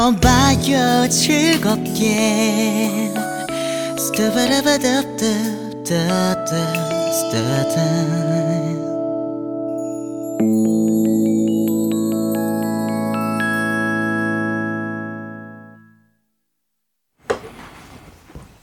[0.00, 3.12] 들어봐요 즐겁게
[3.98, 6.48] 스타바라바답답답답답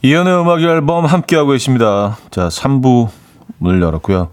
[0.02, 2.18] 이연의 음악 앨범 함께하고 계십니다.
[2.32, 3.10] 자, 3부
[3.60, 4.32] 문을 열었고요.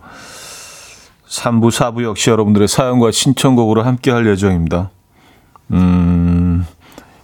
[1.28, 4.88] 3부, 4부 역시 여러분들의 사연과 신청곡으로 함께할 예정입니다.
[5.72, 6.64] 음,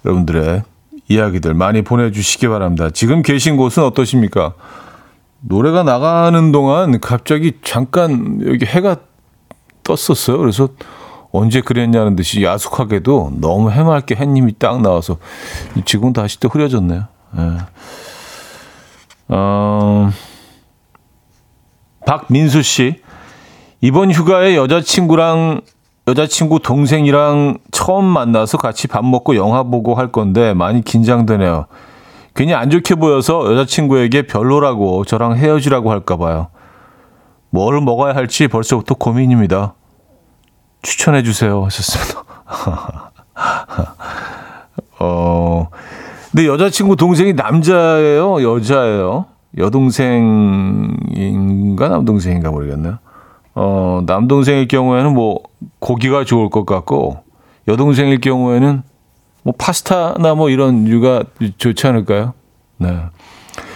[0.05, 0.63] 여러분들의
[1.09, 2.91] 이야기들 많이 보내주시기 바랍니다.
[2.91, 4.55] 지금 계신 곳은 어떠십니까?
[5.41, 8.97] 노래가 나가는 동안 갑자기 잠깐 여기 해가
[9.83, 10.39] 떴었어요.
[10.39, 10.69] 그래서
[11.33, 15.19] 언제 그랬냐는 듯이 야속하게도 너무 해맑게 햇님이 딱 나와서
[15.85, 17.05] 지금 다시 또 흐려졌네요.
[17.39, 17.57] 예.
[19.29, 20.11] 어,
[22.07, 23.01] 박민수 씨.
[23.81, 25.63] 이번 휴가에 여자친구랑,
[26.09, 31.67] 여자친구 동생이랑 처음 만나서 같이 밥 먹고 영화 보고 할 건데 많이 긴장되네요.
[32.35, 36.49] 괜히 안 좋게 보여서 여자친구에게 별로라고 저랑 헤어지라고 할까 봐요.
[37.51, 39.75] 뭘 먹어야 할지 벌써부터 고민입니다.
[40.83, 41.65] 추천해 주세요.
[41.65, 42.25] 하셨습니다.
[45.01, 45.69] 어,
[46.31, 48.43] 근데 여자친구 동생이 남자예요?
[48.43, 49.27] 여자예요?
[49.59, 50.49] 여동생인가
[51.89, 52.99] 남동생인가 모르겠네요.
[53.55, 55.41] 어, 남동생일 경우에는 뭐
[55.79, 57.23] 고기가 좋을 것 같고
[57.69, 58.83] 여동생일 경우에는
[59.43, 61.25] 뭐 파스타나 뭐 이런 류가
[61.59, 62.35] 좋지 않을까요?
[62.79, 63.01] 네.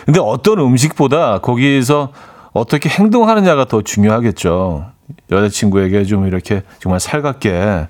[0.05, 2.11] 근데 어떤 음식보다 거기에서
[2.53, 4.87] 어떻게 행동하느냐가 더 중요하겠죠.
[5.31, 7.87] 여자친구에게 좀 이렇게 정말 살갑게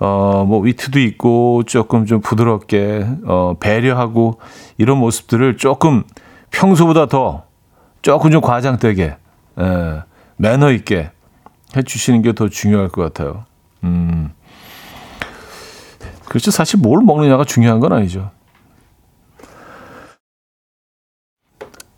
[0.00, 4.40] 어, 뭐, 위트도 있고, 조금 좀 부드럽게, 어, 배려하고,
[4.78, 6.04] 이런 모습들을 조금
[6.50, 7.44] 평소보다 더,
[8.00, 9.16] 조금 좀 과장되게,
[9.60, 10.02] 예,
[10.40, 11.10] 매너 있게
[11.76, 13.44] 해주시는 게 더 중요할 것 같아요.
[13.84, 14.30] 음.
[16.28, 16.50] 그렇죠.
[16.50, 18.30] 사실 뭘 먹느냐가 중요한 건 아니죠.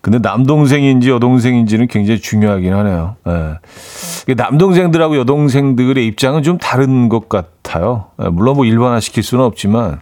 [0.01, 3.17] 근데 남동생인지 여동생인지는 굉장히 중요하긴 하네요.
[3.29, 4.35] 예.
[4.35, 8.07] 남동생들하고 여동생들의 입장은 좀 다른 것 같아요.
[8.21, 10.01] 예, 물론 뭐 일반화 시킬 수는 없지만,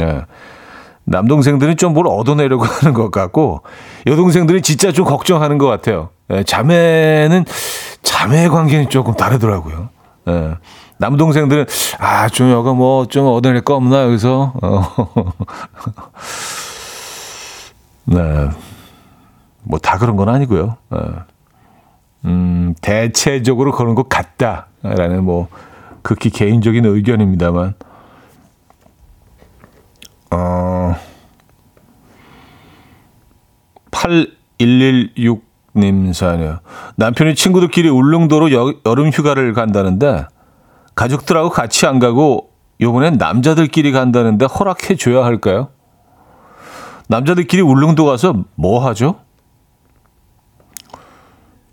[0.00, 0.22] 예.
[1.04, 3.60] 남동생들은 좀 뭘 얻어내려고 하는 것 같고,
[4.06, 6.08] 여동생들은 진짜 좀 걱정하는 것 같아요.
[6.32, 7.44] 예, 자매는
[8.02, 9.88] 자매 관계는 조금 다르더라고요.
[10.28, 10.54] 예.
[10.98, 11.66] 남동생들은
[11.98, 14.52] 아, 좀 여가 뭐 좀 얻어낼 거 없나 여기서.
[14.62, 15.32] 어.
[18.04, 18.48] 네.
[19.64, 20.76] 뭐 다 그런 건 아니고요.
[20.94, 20.98] 예.
[22.24, 25.48] 음, 대체적으로 그런 것 같다라는 뭐
[26.02, 27.74] 극히 개인적인 의견입니다만.
[30.30, 30.94] 어.
[33.90, 35.42] 8116
[35.74, 36.58] 님 사연이요.
[36.96, 40.26] 남편이 친구들끼리 울릉도로 여, 여름 휴가를 간다는데
[40.94, 45.68] 가족들하고 같이 안 가고 요번엔 남자들끼리 간다는데 허락해 줘야 할까요?
[47.08, 49.16] 남자들끼리 울릉도 가서 뭐 하죠?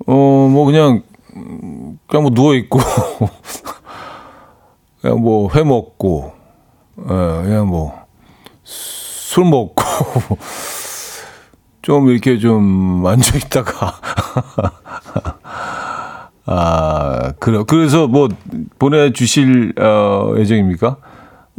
[0.07, 1.03] 어, 뭐 그냥
[2.07, 2.79] 그냥 뭐 누워 있고
[5.01, 6.33] 그냥 뭐 회 먹고
[6.99, 7.03] 예,
[7.43, 7.99] 그냥 뭐
[8.63, 9.83] 술 먹고
[11.81, 13.93] 좀 이렇게 좀 앉아 있다가
[16.45, 18.29] 아 그래 그래서 뭐
[18.79, 20.97] 보내주실 어, 예정입니까?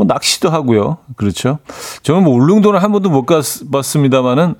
[0.00, 1.58] 뭐 낚시도 하고요, 그렇죠?
[2.02, 4.54] 저는 뭐 울릉도는 한 번도 못 가봤습니다만은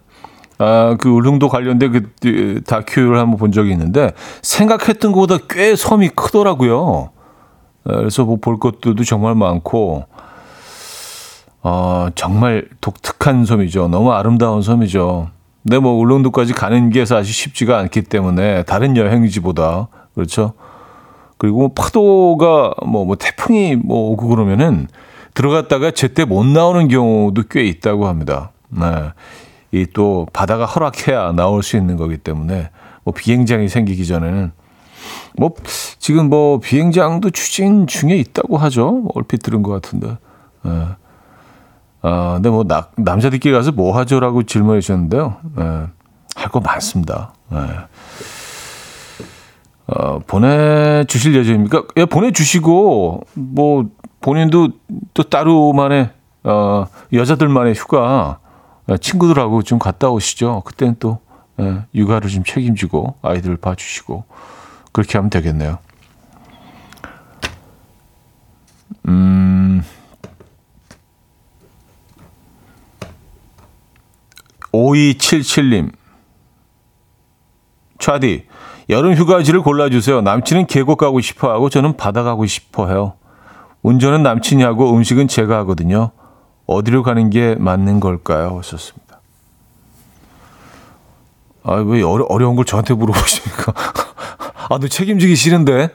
[0.58, 7.10] 아, 그 울릉도 관련된 그 다큐를 한번 본 적이 있는데 생각했던 것보다 꽤 섬이 크더라고요.
[7.84, 10.04] 그래서 뭐 볼 것들도 정말 많고
[11.62, 13.88] 어, 정말 독특한 섬이죠.
[13.88, 15.30] 너무 아름다운 섬이죠.
[15.62, 20.54] 근데 뭐 울릉도까지 가는 게 사실 쉽지가 않기 때문에 다른 여행지보다 그렇죠.
[21.38, 24.88] 그리고 뭐 파도가 뭐, 뭐 태풍이 뭐 오고 그러면은
[25.34, 28.52] 들어갔다가 제때 못 나오는 경우도 꽤 있다고 합니다.
[28.68, 29.12] 네.
[29.72, 32.70] 이 또 바다가 허락해야 나올 수 있는 거기 때문에
[33.04, 34.52] 뭐 비행장이 생기기 전에는
[35.36, 35.54] 뭐
[35.98, 38.90] 지금 뭐 비행장도 추진 중에 있다고 하죠.
[38.90, 40.18] 뭐 얼핏 들은 것 같은데.
[40.62, 40.86] 네.
[42.02, 45.36] 아, 근데 뭐 나, 남자들끼리 가서 뭐 하죠라고 질문해 주셨는데요.
[45.56, 45.86] 네.
[46.34, 47.34] 할거 많습니다.
[47.50, 47.58] 네.
[49.86, 51.82] 어, 보내주실 예정입니까?
[51.96, 53.84] 예, 보내주시고, 뭐,
[54.20, 54.68] 본인도
[55.14, 56.10] 또 따로만의,
[56.44, 58.38] 어, 여자들만의 휴가,
[59.00, 60.62] 친구들하고 좀 갔다 오시죠.
[60.64, 61.18] 그때는 또,
[61.58, 64.24] 예, 육아를 좀 책임지고, 아이들을 봐주시고,
[64.92, 65.78] 그렇게 하면 되겠네요.
[69.08, 69.82] 음,
[74.72, 75.92] 5277님.
[77.98, 78.46] 차디,
[78.88, 80.20] 여름 휴가지를 골라주세요.
[80.22, 83.14] 남친은 계곡 가고 싶어 하고 저는 바다 가고 싶어 해요.
[83.82, 86.10] 운전은 남친이 하고 음식은 제가 하거든요.
[86.66, 88.58] 어디로 가는 게 맞는 걸까요?
[88.58, 89.20] 하셨습니다.
[91.62, 93.72] 아, 왜 어려, 어려운 걸 저한테 물어보십니까?
[94.70, 95.90] 아, 너 책임지기 싫은데?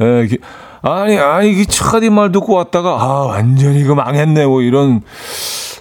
[0.00, 0.28] 에, 예,
[0.82, 4.46] 아니, 아니, 이 차디 말 듣고 왔다가, 아, 완전히 이거 망했네.
[4.46, 5.02] 뭐 이런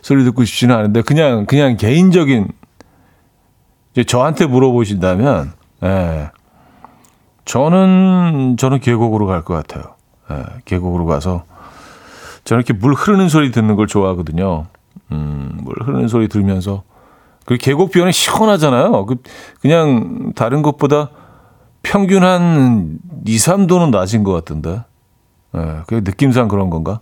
[0.04, 2.50] 소리 듣고 싶지는 않은데, 그냥, 그냥 개인적인,
[3.94, 6.30] 이제 저한테 물어보신다면, 예.
[7.46, 9.96] 저는, 저는 계곡으로 갈 것 같아요.
[10.32, 11.46] 예, 계곡으로 가서,
[12.44, 14.68] 저는 이렇게 물 흐르는 소리 듣는 걸 좋아하거든요.
[15.12, 16.84] 음, 물 흐르는 소리 들으면서,
[17.46, 19.06] 그 계곡 비어는 시원하잖아요.
[19.06, 19.16] 그,
[19.62, 21.10] 그냥 다른 것보다
[21.82, 24.84] 평균 한 2, 3도는 낮은 것 같던데.
[25.56, 27.00] 예, 그 느낌상 그런 건가?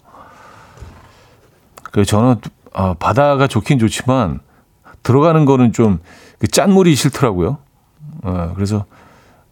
[1.92, 2.36] 그 저는
[2.74, 4.40] 아, 바다가 좋긴 좋지만
[5.04, 6.00] 들어가는 거는 좀
[6.42, 7.60] 그 짠물이 싫더라고요.
[8.26, 8.86] 예, 그래서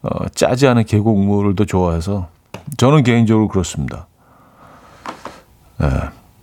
[0.02, 2.28] 어, 짜지 않은 계곡물을 더 좋아해서
[2.78, 4.08] 저는 개인적으로 그렇습니다.
[5.80, 5.86] 예,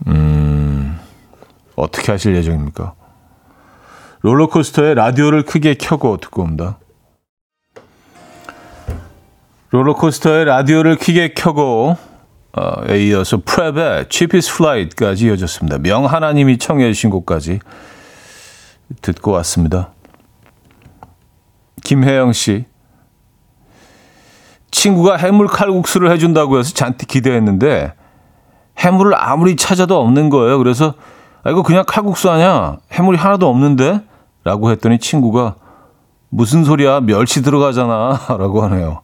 [0.07, 0.97] 음,
[1.75, 2.93] 어떻게 하실 예정입니까?
[4.21, 6.79] 롤러코스터에 라디오를 크게 켜고 듣고 옵니다.
[9.71, 11.97] 롤러코스터에 라디오를 크게 켜고 어,
[12.89, 15.77] 에 이어서 프랩의 Cheap is Flight까지 이어졌습니다.
[15.79, 17.59] 명하나님이 청해 주신 곡까지
[19.01, 19.91] 듣고 왔습니다.
[21.83, 22.65] 김혜영 씨.
[24.71, 27.93] 친구가 해물 칼국수를 해준다고 해서 잔뜩 기대했는데
[28.77, 30.57] 해물을 아무리 찾아도 없는 거예요.
[30.57, 30.93] 그래서
[31.43, 32.77] 아, 이거 그냥 칼국수 아니야?
[32.91, 34.01] 해물이 하나도 없는데?
[34.43, 35.55] 라고 했더니 친구가
[36.29, 36.99] 무슨 소리야?
[37.01, 38.19] 멸치 들어가잖아.
[38.37, 39.01] 라고 하네요.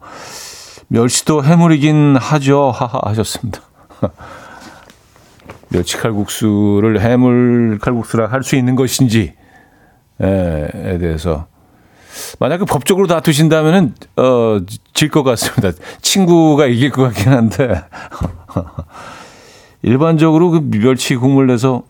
[0.97, 2.69] 멸치도 해물이긴 하죠.
[2.69, 3.61] 하하 하셨습니다.
[5.69, 9.33] 멸치 칼국수를 해물 칼국수라 할 수 있는 것인지에
[10.19, 11.47] 대해서
[12.39, 14.59] 만약에 법적으로 다투신다면은 어,
[14.93, 15.71] 질 것 같습니다.
[16.03, 17.81] 친구가 이길 것 같긴 한데
[19.81, 21.81] 일반적으로 그 멸치 국물 내서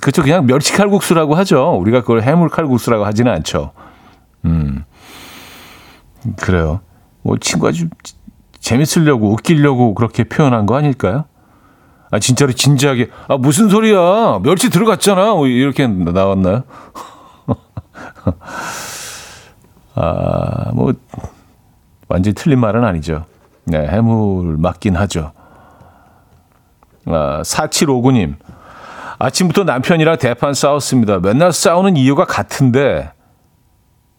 [0.00, 1.76] 그쵸 그냥 멸치 칼국수라고 하죠.
[1.80, 3.72] 우리가 그걸 해물 칼국수라고 하지는 않죠.
[4.44, 4.84] 음
[6.40, 6.80] 그래요.
[7.22, 7.90] 뭐 친구가 좀
[8.62, 11.24] 재밌으려고 웃기려고 그렇게 표현한 거 아닐까요?
[12.10, 16.62] 아 진짜로 진지하게 아 무슨 소리야 멸치 들어갔잖아 뭐 이렇게 나왔나요?
[19.94, 20.94] 아뭐
[22.08, 23.26] 완전히 틀린 말은 아니죠.
[23.64, 25.32] 네, 해물 맞긴 하죠.
[27.06, 28.36] 아, 4759님.
[29.18, 31.20] 아침부터 남편이랑 대판 싸웠습니다.
[31.20, 33.12] 맨날 싸우는 이유가 같은데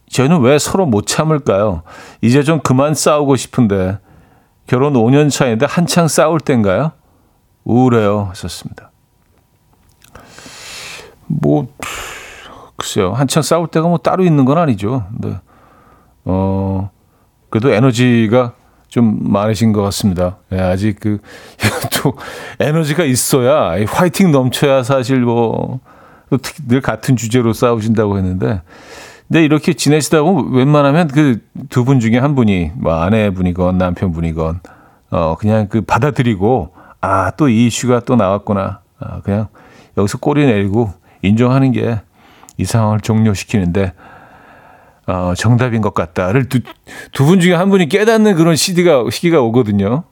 [0.09, 1.83] 저희는 왜 서로 못 참을까요?
[2.21, 3.97] 이제 좀 그만 싸우고 싶은데
[4.67, 6.91] 결혼 5년 차인데 한창 싸울 땐가요?
[7.63, 8.27] 우울해요.
[8.29, 8.91] 하셨습니다.
[11.27, 11.67] 뭐
[12.75, 13.13] 글쎄요.
[13.13, 15.05] 한창 싸울 때가 뭐 따로 있는 건 아니죠.
[15.11, 15.39] 근데
[16.25, 16.89] 어
[17.49, 18.53] 그래도 에너지가
[18.93, 20.37] 좀 많으신 것 같습니다.
[20.51, 21.17] 예, 아직 그,
[21.97, 22.13] 또,
[22.59, 25.79] 에너지가 있어야, 이 화이팅 넘쳐야 사실 뭐,
[26.67, 28.61] 늘 같은 주제로 싸우신다고 했는데,
[29.33, 34.59] 근데 이렇게 지내시다 보면 웬만하면 그 두 분 중에 한 분이, 뭐 아내분이건 남편분이건,
[35.09, 38.81] 어, 그냥 그 받아들이고, 아, 또 이 이슈가 또 나왔구나.
[38.99, 39.47] 아, 그냥
[39.97, 41.99] 여기서 꼬리 내리고 인정하는 게
[42.57, 43.93] 이 상황을 종료시키는데,
[45.07, 46.59] 어, 정답인 것 같다를 두,
[47.11, 50.03] 두분 중에 한 분이 깨닫는 그런 시기가, 시기가 오거든요.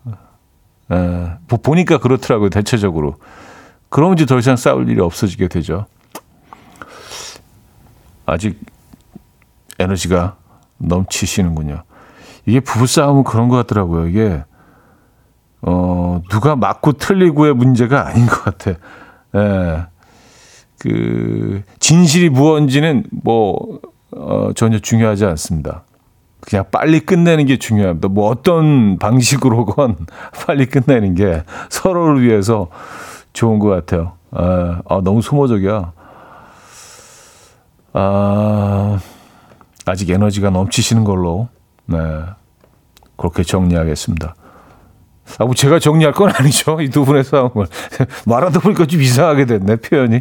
[0.89, 3.17] 어, 보니까 그렇더라고요, 대체적으로.
[3.89, 5.85] 그러면 이제 더 이상 싸울 일이 없어지게 되죠.
[8.25, 8.59] 아직
[9.79, 10.35] 에너지가
[10.77, 11.83] 넘치시는군요.
[12.45, 14.07] 이게 부부싸움은 그런 것 같더라고요.
[14.07, 14.43] 이게,
[15.61, 18.71] 어, 누가 맞고 틀리고의 문제가 아닌 것 같아.
[19.35, 19.85] 예.
[20.79, 23.79] 그, 진실이 무언지는 뭐,
[24.11, 25.83] 어, 전혀 중요하지 않습니다.
[26.41, 28.07] 그냥 빨리 끝내는 게 중요합니다.
[28.07, 29.95] 뭐 어떤 방식으로건
[30.45, 32.67] 빨리 끝내는 게 서로를 위해서
[33.31, 34.13] 좋은 것 같아요.
[34.31, 35.93] 아, 아 너무 소모적이야.
[37.93, 38.99] 아,
[39.85, 41.49] 아직 에너지가 넘치시는 걸로,
[41.85, 41.97] 네.
[43.17, 44.35] 그렇게 정리하겠습니다.
[45.39, 46.81] 아, 뭐 제가 정리할 건 아니죠.
[46.81, 47.67] 이 두 분의 싸움을.
[48.25, 50.19] 말하다 보니까 좀 이상하게 됐네, 표현이.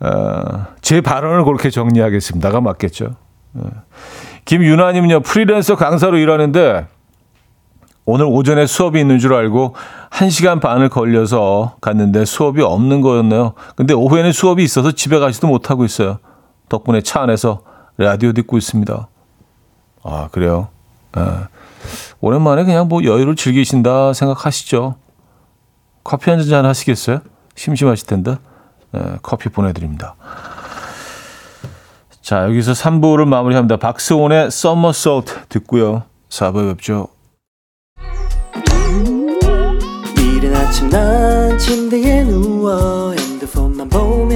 [0.00, 3.16] 어, 제 발언을 그렇게 정리하겠습니다.가 맞겠죠.
[3.54, 3.70] 어.
[4.44, 6.86] 김윤아님요, 프리랜서 강사로 일하는데
[8.04, 9.74] 오늘 오전에 수업이 있는 줄 알고
[10.10, 13.54] 1시간 반을 걸려서 갔는데 수업이 없는 거였네요.
[13.76, 16.18] 근데 오후에는 수업이 있어서 집에 가지도 못하고 있어요.
[16.68, 17.62] 덕분에 차 안에서
[17.96, 19.08] 라디오 듣고 있습니다.
[20.02, 20.68] 아, 그래요?
[21.12, 21.48] 아,
[22.20, 24.96] 오랜만에 그냥 뭐 여유를 즐기신다 생각하시죠.
[26.02, 27.20] 커피 한 잔 하시겠어요?
[27.56, 28.36] 심심하실 텐데.
[28.92, 30.14] 네, 커피 보내드립니다.
[32.20, 33.76] 자, 여기서 3부를 마무리합니다.
[33.76, 36.04] 박스온의 Summer Salt 듣고요.
[36.30, 37.08] 4부에 뵙죠.
[40.16, 43.14] 이른 아침 난 침대에 누워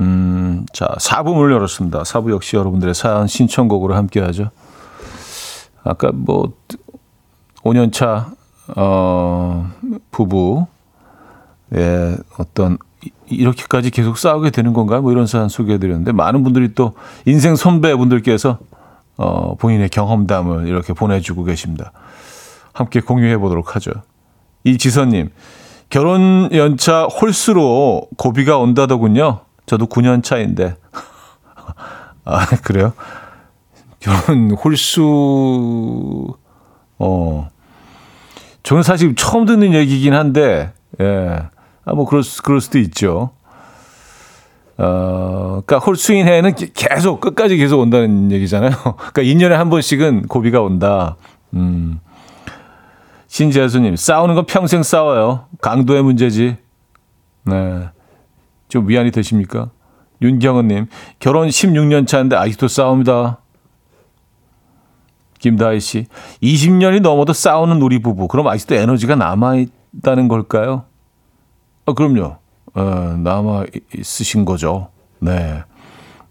[0.00, 2.02] 음, 자, 4부 문 열었습니다.
[2.02, 4.50] 4부 역시 여러분들의 사연 신청곡으로 함께 하죠.
[5.84, 6.52] 아까 뭐
[7.62, 8.32] 5년 차
[8.76, 9.70] 어,
[10.10, 10.66] 부부
[11.76, 15.00] 예, 어떤 이- 이렇게까지 계속 싸우게 되는 건가?
[15.00, 16.94] 뭐 이런 사연 소개해 드렸는데 많은 분들이 또
[17.26, 18.58] 인생 선배분들께서
[19.16, 21.92] 어, 본인의 경험담을 이렇게 보내주고 계십니다.
[22.72, 23.92] 함께 공유해 보도록 하죠.
[24.64, 25.30] 이지선님,
[25.90, 29.40] 결혼 연차 홀수로 고비가 온다더군요.
[29.66, 30.76] 저도 9년 차인데.
[32.24, 32.92] 아, 그래요?
[34.00, 36.34] 결혼 홀수,
[36.98, 37.48] 어.
[38.62, 41.38] 저는 사실 처음 듣는 얘기긴 한데, 예.
[41.84, 43.30] 아, 뭐, 그럴, 수, 그럴 수도 있죠.
[44.76, 48.70] 어, 그니까 홀수인 해는 게- 계속, 끝까지 계속 온다는 얘기잖아요.
[49.12, 51.16] 그니까 2년에 한 번씩은 고비가 온다.
[51.54, 52.00] 음.
[53.28, 55.46] 신재수님, 싸우는 건 평생 싸워요.
[55.60, 56.56] 강도의 문제지.
[57.44, 57.88] 네.
[58.68, 59.70] 좀 위안이 되십니까?
[60.22, 60.86] 윤경은님,
[61.18, 63.38] 결혼 16년 차인데 아직도 싸웁니다.
[65.38, 66.06] 김다희 씨,
[66.42, 68.28] 20년이 넘어도 싸우는 우리 부부.
[68.28, 70.84] 그럼 아직도 에너지가 남아있다는 걸까요?
[71.84, 72.38] 아, 그럼요.
[72.74, 72.82] 어,
[73.18, 74.88] 남아 있으신 거죠.
[75.20, 75.62] 네.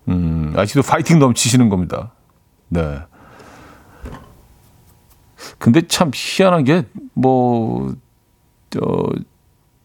[0.07, 2.11] 음, 아직도 파이팅 넘치시는 겁니다.
[2.69, 2.99] 네.
[5.59, 7.93] 근데 참 희한한 게, 뭐,
[8.71, 8.79] 저,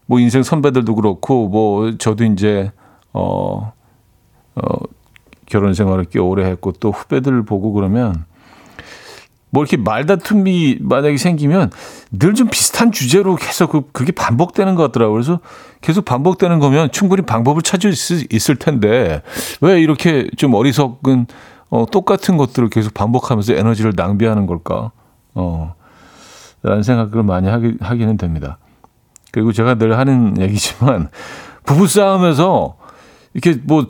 [0.09, 2.73] 뭐, 인생 선배들도 그렇고, 뭐, 저도 이제,
[3.13, 3.73] 어,
[4.57, 4.63] 어,
[5.47, 8.25] 결혼 생활을 꽤 오래 했고, 또 후배들 보고 그러면,
[9.51, 11.71] 뭐 이렇게 말다툼이 만약에 생기면
[12.11, 15.15] 늘 좀 비슷한 주제로 계속 그- 그게 반복되는 것 같더라고요.
[15.15, 15.41] 그래서
[15.81, 19.23] 계속 반복되는 거면 충분히 방법을 찾을 수 있을 텐데
[19.63, 21.27] 왜 이렇게 좀 어리석은
[21.71, 24.91] 어, 똑같은 것들을 계속 반복하면서 에너지를 낭비하는 걸까?
[25.35, 25.75] 어.
[26.63, 28.59] 라는 생각을 많이 하기, 하기는 됩니다.
[29.39, 31.09] 그리고 제가 늘 하는 얘기지만
[31.64, 32.76] 부부싸움에서
[33.34, 33.86] 이렇게 뭐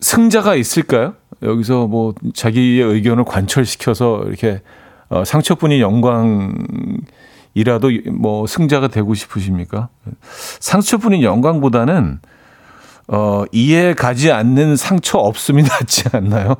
[0.00, 1.14] 승자가 있을까요?
[1.42, 4.62] 여기서 뭐 자기의 의견을 관철시켜서 이렇게
[5.10, 6.60] 어, 상처뿐인 영광이라도
[8.12, 9.90] 뭐 승자가 되고 싶으십니까?
[10.58, 12.18] 상처뿐인 영광보다는
[13.06, 16.56] 어, 이해 가지 않는 상처 없음이 낫지 않나요?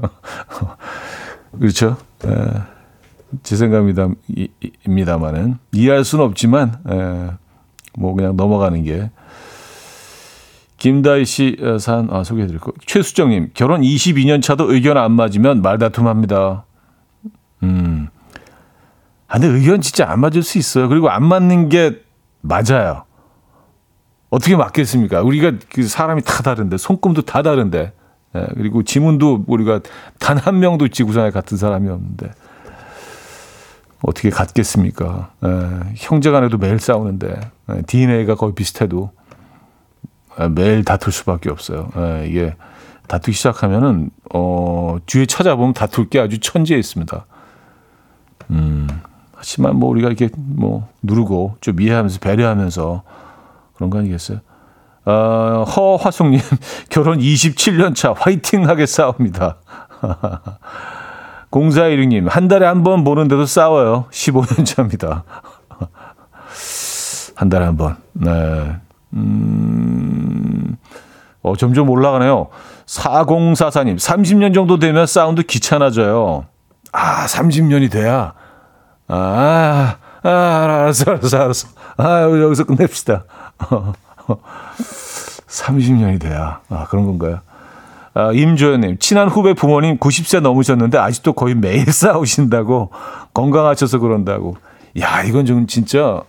[1.58, 1.96] 그렇죠?
[2.26, 2.28] 에,
[3.42, 4.48] 제 생각입니다, 이,
[4.86, 5.58] 입니다만은.
[5.72, 7.30] 이해할 수는 없지만, 에,
[7.98, 9.10] 뭐 그냥 넘어가는 게.
[10.78, 16.64] 김다희 씨 산, 아, 소개해드릴거 최수정님, 결혼 22년 차도 의견 안 맞으면 말다툼합니다.
[17.64, 18.08] 음.
[19.28, 20.88] 아, 근데 의견 진짜 안 맞을 수 있어요.
[20.88, 22.00] 그리고 안 맞는 게
[22.40, 23.04] 맞아요.
[24.30, 25.20] 어떻게 맞겠습니까?
[25.22, 27.92] 우리가 그 사람이 다 다른데, 손금도 다 다른데,
[28.36, 29.80] 예, 그리고 지문도 우리가
[30.18, 32.30] 단 한 명도 지구상에 같은 사람이 없는데,
[34.02, 35.30] 어떻게 같겠습니까?
[35.44, 37.40] 예, 형제 간에도 매일 싸우는데,
[37.70, 39.10] 예, DNA가 거의 비슷해도,
[40.40, 41.90] 예, 매일 다툴 수밖에 없어요.
[41.96, 42.54] 예, 이게
[43.08, 47.26] 다투기 시작하면은, 어, 뒤에 찾아보면 다툴 게 아주 천지에 있습니다.
[48.50, 48.88] 음,
[49.34, 53.02] 하지만 뭐 우리가 이렇게 뭐 누르고 좀 이해하면서 배려하면서
[53.74, 54.40] 그런 거 아니겠어요?
[55.06, 56.40] 어, 허화숙님,
[56.90, 59.56] 결혼 27년 차 화이팅 하게 싸웁니다.
[61.50, 64.06] 0416님, 한 달에 한 번 보는데도 싸워요.
[64.10, 65.24] 15년 차입니다.
[67.34, 67.96] 한 달에 한 번.
[68.12, 68.76] 네.
[69.14, 70.76] 음,
[71.42, 72.48] 어, 점점 올라가네요.
[72.86, 76.46] 4044님, 30년 정도 되면 싸움도 귀찮아져요.
[76.92, 78.34] 아, 30년이 돼야.
[79.08, 81.68] 아, 아, 알았어, 알았어, 알았어.
[81.96, 83.24] 아, 여기서 끝냅시다.
[85.48, 86.60] 30년이 돼야.
[86.68, 87.40] 아, 그런 건가요?
[88.12, 92.90] 아, 임조연님, 친한 후배 부모님 90세 넘으셨는데 아직도 거의 매일 싸우신다고
[93.32, 94.56] 건강하셔서 그런다고.
[95.00, 96.22] 야, 이건 좀 진짜,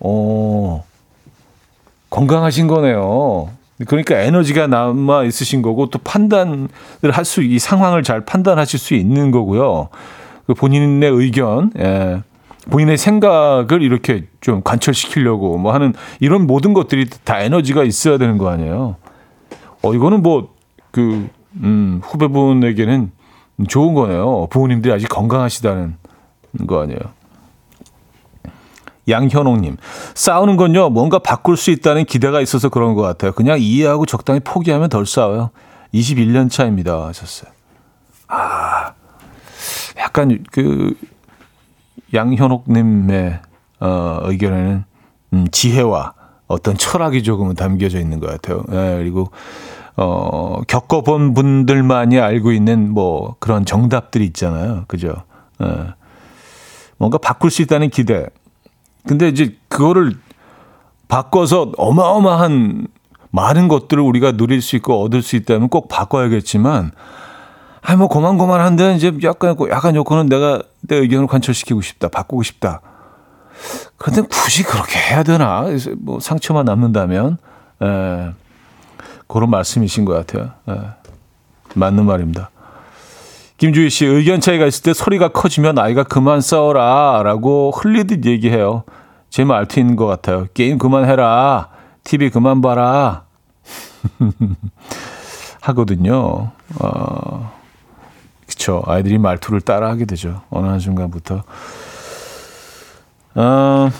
[0.00, 0.84] 어,
[2.10, 3.50] 건강하신 거네요.
[3.86, 6.68] 그러니까 에너지가 남아 있으신 거고 또 판단을
[7.12, 9.88] 할 수, 이 상황을 잘 판단하실 수 있는 거고요.
[10.46, 12.22] 그 본인의 의견, 예.
[12.70, 18.48] 본인의 생각을 이렇게 좀 관철시키려고 뭐 하는 이런 모든 것들이 다 에너지가 있어야 되는 거
[18.48, 18.96] 아니에요.
[19.82, 20.55] 어, 이거는 뭐,
[20.96, 23.12] 그, 음, 후배분에게는
[23.68, 24.46] 좋은 거네요.
[24.48, 25.94] 부모님들이 아직 건강하시다는
[26.66, 27.00] 거 아니에요.
[29.06, 29.76] 양현옥님,
[30.14, 33.32] 싸우는 건요, 뭔가 바꿀 수 있다는 기대가 있어서 그런 것 같아요.
[33.32, 35.50] 그냥 이해하고 적당히 포기하면 덜 싸워요.
[35.92, 37.06] 21년 차입니다.
[37.08, 37.52] 하셨어요.
[38.28, 38.94] 아,
[39.98, 40.96] 약간 그,
[42.14, 43.40] 양현옥님의
[43.80, 44.84] 어, 의견에는
[45.34, 46.14] 음, 지혜와
[46.46, 48.64] 어떤 철학이 조금은 담겨져 있는 것 같아요.
[48.70, 49.30] 예, 그리고
[49.96, 54.84] 어, 겪어본 분들만이 알고 있는 뭐 그런 정답들이 있잖아요.
[54.88, 55.14] 그죠?
[55.62, 55.94] 예.
[56.98, 58.26] 뭔가 바꿀 수 있다는 기대.
[59.06, 60.16] 근데 이제 그거를
[61.08, 62.88] 바꿔서 어마어마한
[63.30, 66.90] 많은 것들을 우리가 누릴 수 있고 얻을 수 있다면 꼭 바꿔야겠지만
[67.82, 72.80] 아니 뭐 고만고만한데 이제 약간 약간 요거는 내가 내 의견을 관철시키고 싶다, 바꾸고 싶다.
[73.96, 75.66] 그런데 굳이 그렇게 해야 되나?
[75.98, 77.38] 뭐 상처만 남는다면
[77.82, 78.32] 에,
[79.26, 80.50] 그런 말씀이신 것 같아요.
[80.68, 80.80] 에,
[81.74, 82.50] 맞는 말입니다.
[83.58, 88.84] 김주희 씨 의견 차이가 있을 때 소리가 커지면 아이가 그만 싸워라 라고 흘리듯 얘기해요.
[89.30, 90.46] 제 말투인 것 같아요.
[90.54, 91.70] 게임 그만해라.
[92.04, 93.24] TV 그만 봐라.
[95.60, 96.50] 하거든요.
[96.78, 97.52] 어,
[98.46, 98.82] 그쵸.
[98.86, 100.42] 아이들이 말투를 따라하게 되죠.
[100.50, 101.42] 어느 한순간부터.
[103.34, 103.90] 어,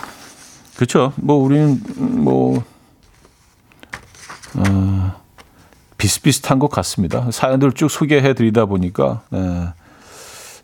[0.77, 1.13] 그쵸.
[1.17, 2.63] 뭐, 우리는, 뭐,
[4.57, 5.21] 어,
[5.99, 7.31] 비슷비슷한 것 같습니다.
[7.31, 9.69] 사연들 쭉 소개해 드리다 보니까, 예,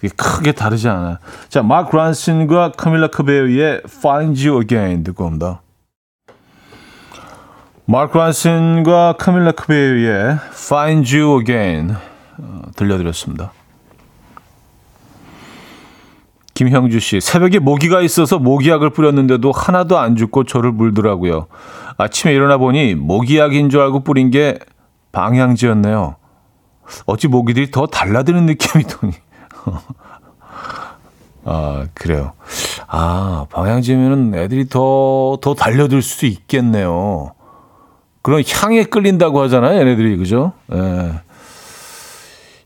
[0.02, 1.18] 이게 크게 다르지 않아요.
[1.48, 5.62] 자, 마크 란슨과 카밀라 카베오의 Find You Again 듣고 옵니다.
[7.84, 11.96] 마크 란슨과 카밀라 카베오의 Find You Again
[12.38, 13.52] 어, 들려드렸습니다.
[16.54, 21.46] 김형주 씨, 새벽에 모기가 있어서 모기약을 뿌렸는데도 하나도 안 죽고 저를 물더라고요.
[21.96, 24.58] 아침에 일어나 보니 모기약인 줄 알고 뿌린 게
[25.12, 26.16] 방향제였네요.
[27.06, 29.12] 어찌 모기들이 더 달라드는 느낌이 더니.
[31.44, 32.32] 아, 그래요.
[32.86, 37.32] 아, 방향제면은 애들이 더, 더 달려들 수 있겠네요.
[38.22, 40.52] 그런 향에 끌린다고 하잖아요, 얘네들이, 그죠?
[40.72, 41.12] 예.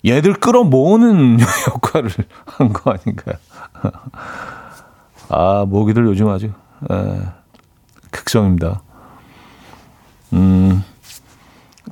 [0.04, 1.38] 얘들 끌어 모으는
[1.72, 2.10] 역할을
[2.44, 3.36] 한 거 아닌가요?
[5.28, 7.20] 아, 모기들 요즘 아주, 에,
[8.10, 8.82] 극성입니다.
[10.32, 10.84] 음,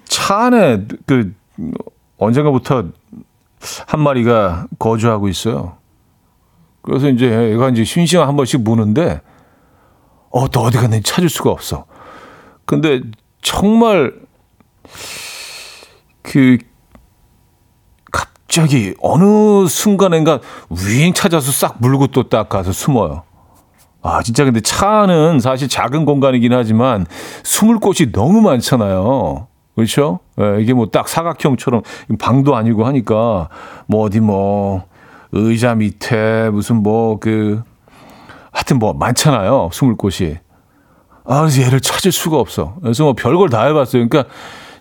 [0.04, 1.34] 차 안에 그,
[2.18, 2.84] 언젠가부터
[3.86, 5.76] 한 마리가 거주하고 있어요.
[6.82, 9.22] 그래서 이제 얘가 이제 싱싱한 한 번씩 무는데
[10.30, 11.86] 어, 또 어디 갔는지 찾을 수가 없어.
[12.64, 13.00] 근데
[13.40, 14.14] 정말
[16.22, 16.58] 그
[18.54, 20.38] 갑자기 어느 순간인가
[20.70, 23.24] 윙 찾아서 싹 물고 또 딱 가서 숨어요.
[24.00, 27.04] 아, 진짜 근데 차는 사실 작은 공간이긴 하지만
[27.42, 29.48] 숨을 곳이 너무 많잖아요.
[29.74, 30.20] 그렇죠?
[30.40, 31.82] 예, 이게 뭐 딱 사각형처럼
[32.20, 33.48] 방도 아니고 하니까
[33.88, 34.84] 뭐 어디 뭐
[35.32, 37.60] 의자 밑에 무슨 뭐 그
[38.52, 39.70] 하여튼 뭐 많잖아요.
[39.72, 40.38] 숨을 곳이.
[41.24, 42.76] 아, 그래서 얘를 찾을 수가 없어.
[42.82, 44.08] 그래서 뭐 별걸 다 해봤어요.
[44.08, 44.32] 그러니까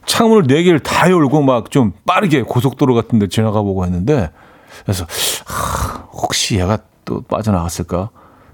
[0.05, 4.29] 창문을 네 개를 다 열고 막 좀 빠르게 고속도로 같은 데 지나가 보고 했는데
[4.83, 5.05] 그래서
[5.45, 8.09] 하, 혹시 얘가 또 빠져나갔을까?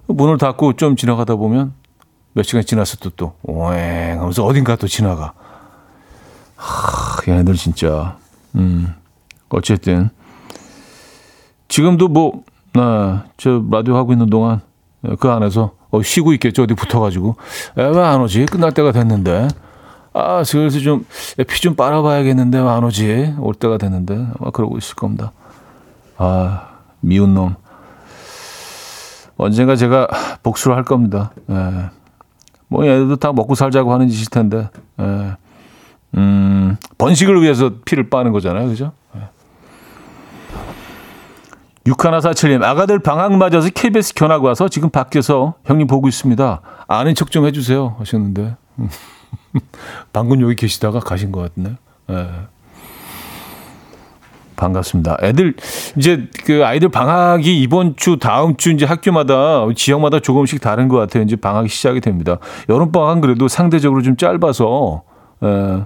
[0.07, 1.73] 문을 닫고 좀 지나가다 보면
[2.33, 5.33] 몇 시간 지나서 또 또 오행 하면서 어딘가 또 지나가.
[6.55, 8.17] 하, 얘네들 진짜.
[8.55, 8.93] 음.
[9.49, 10.09] 어쨌든
[11.67, 12.43] 지금도 뭐,
[12.73, 14.61] 나, 저 라디오 하고 있는 동안
[15.19, 16.63] 그 안에서 어, 쉬고 있겠죠.
[16.63, 17.35] 어디 붙어가지고.
[17.75, 18.45] 왜 안 오지?
[18.45, 19.47] 끝날 때가 됐는데.
[20.13, 21.05] 아, 슬슬 좀,
[21.47, 23.35] 피 좀 빨아봐야겠는데, 왜안 오지?
[23.39, 24.15] 올 때가 됐는데.
[24.39, 25.31] 아마 그러고 있을 겁니다.
[26.17, 27.55] 아, 미운 놈.
[29.37, 30.07] 언젠가 제가
[30.43, 31.31] 복수를 할 겁니다.
[31.49, 31.89] 예.
[32.67, 34.69] 뭐, 얘들도 다 먹고 살자고 하는 짓일 텐데.
[34.99, 35.35] 예.
[36.17, 38.67] 음, 번식을 위해서 피를 빠는 거잖아요.
[38.67, 38.91] 그죠?
[39.15, 39.21] 예.
[41.85, 46.61] 6147님, 아가들 방학 맞아서 KBS 견학 와서 지금 밖에서 형님 보고 있습니다.
[46.87, 47.95] 아는 척 좀 해주세요.
[47.99, 48.55] 하셨는데.
[50.13, 51.75] 방금 여기 계시다가 가신 것 같네.
[52.11, 52.27] 예.
[54.55, 55.17] 반갑습니다.
[55.23, 55.55] 애들,
[55.97, 61.23] 이제 그 아이들 방학이 이번 주, 다음 주 이제 학교마다, 지역마다 조금씩 다른 것 같아요.
[61.23, 62.39] 이제 방학이 시작이 됩니다.
[62.67, 65.03] 여름 방학은 그래도 상대적으로 좀 짧아서,
[65.43, 65.83] 에,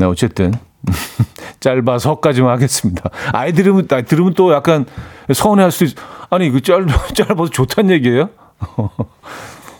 [0.00, 0.52] 네, 어쨌든.
[1.60, 3.08] 짧아서까지만 하겠습니다.
[3.32, 4.84] 아이 들으면, 아이 들으면 또 약간
[5.32, 5.94] 서운해 할 수 있,
[6.30, 8.30] 아니, 그 짧, 짧아서 좋다는 얘기예요?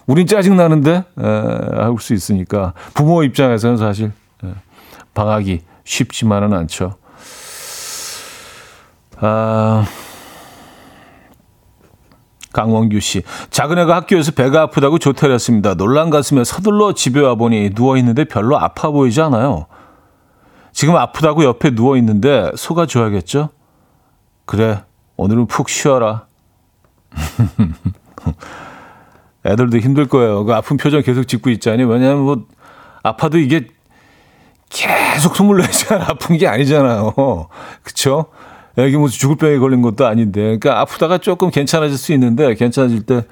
[0.06, 2.74] 우린 짜증나는데, 에, 할수 있으니까.
[2.94, 4.12] 부모 입장에서는 사실,
[4.44, 4.48] 에,
[5.14, 6.96] 방학이 쉽지만은 않죠.
[9.18, 9.86] 아,
[12.52, 13.22] 강원규 씨.
[13.50, 15.74] 작은 애가 학교에서 배가 아프다고 조퇴했습니다.
[15.74, 19.66] 놀란 가슴에 서둘러 집에 와보니 누워있는데 별로 아파 보이지 않아요.
[20.72, 23.50] 지금 아프다고 옆에 누워있는데 속아 줘야겠죠?
[24.46, 24.82] 그래,
[25.16, 26.26] 오늘은 푹 쉬어라.
[29.46, 30.44] 애들도 힘들 거예요.
[30.44, 31.84] 그 아픈 표정 계속 짓고 있자니.
[31.84, 32.46] 왜냐하면 뭐,
[33.02, 33.66] 아파도 이게
[34.68, 37.14] 계속 숨을 내지만 아픈 게 아니잖아요.
[37.82, 38.26] 그쵸?
[38.78, 40.40] 여기 무슨 죽을 병에 걸린 것도 아닌데.
[40.40, 43.22] 그러니까 아프다가 조금 괜찮아질 수 있는데, 괜찮아질 때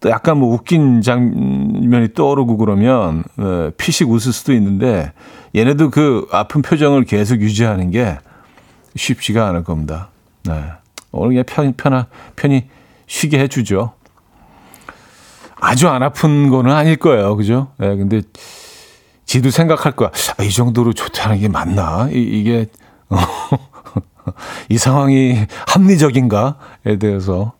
[0.00, 5.12] 또 약간 뭐 웃긴 장면이 떠오르고 그러면, 에, 피식 웃을 수도 있는데,
[5.56, 8.18] 얘네도 그 아픈 표정을 계속 유지하는 게
[8.94, 10.08] 쉽지가 않을 겁니다.
[10.44, 10.52] 네.
[11.10, 12.68] 오늘 그냥 편, 편하, 편히
[13.06, 13.92] 쉬게 해주죠.
[15.60, 17.36] 아주 안 아픈 거는 아닐 거예요.
[17.36, 17.72] 그죠?
[17.78, 18.22] 네, 근데
[19.24, 20.10] 지도 생각할 거야.
[20.38, 22.08] 아, 이 정도로 좋다는 게 맞나?
[22.10, 22.66] 이, 이게,
[24.68, 27.52] 이 상황이 합리적인가에 대해서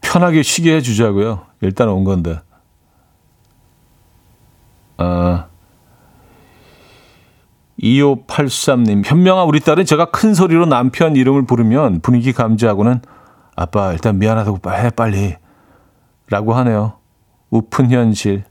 [0.00, 1.46] 편하게 쉬게 해주자고요.
[1.62, 2.38] 일단 온 건데.
[4.98, 5.46] 아,
[7.82, 13.00] 2583님, 현명한 우리 딸은 제가 큰 소리로 남편 이름을 부르면 분위기 감지하고는
[13.54, 15.36] 아빠 일단 미안하다고 해 빨리
[16.28, 16.94] 라고 하네요.
[17.50, 18.44] 우픈 현실.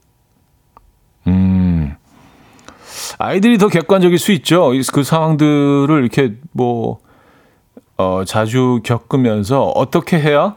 [1.26, 1.94] 음.
[3.18, 4.72] 아이들이 더 객관적일 수 있죠.
[4.92, 6.98] 그 상황들을 이렇게 뭐,
[7.96, 10.56] 어, 자주 겪으면서 어떻게 해야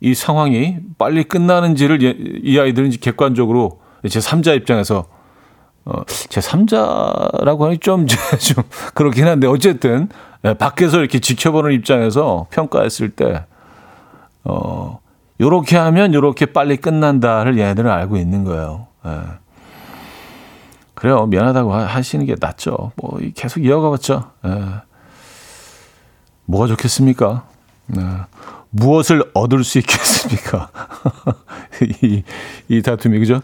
[0.00, 5.06] 이 상황이 빨리 끝나는지를 예, 이 아이들은 객관적으로 제 3자 입장에서
[5.84, 8.06] 어, 제 3자라고 하니 좀,
[8.38, 10.08] 좀 그렇긴 한데 어쨌든
[10.44, 13.44] 예, 밖에서 이렇게 지켜보는 입장에서 평가했을 때
[14.42, 14.98] 어,
[15.42, 18.86] 요렇게 하면 요렇게 빨리 끝난다를 얘네들은 알고 있는 거예요.
[19.04, 19.22] 예.
[20.94, 21.26] 그래요.
[21.26, 22.92] 미안하다고 하시는 게 낫죠.
[22.94, 24.30] 뭐 계속 이어가봤죠.
[24.46, 24.82] 예.
[26.44, 27.44] 뭐가 좋겠습니까?
[27.86, 28.02] 네.
[28.70, 30.70] 무엇을 얻을 수 있겠습니까?
[32.02, 32.22] 이,
[32.68, 33.42] 이 다툼이 그죠?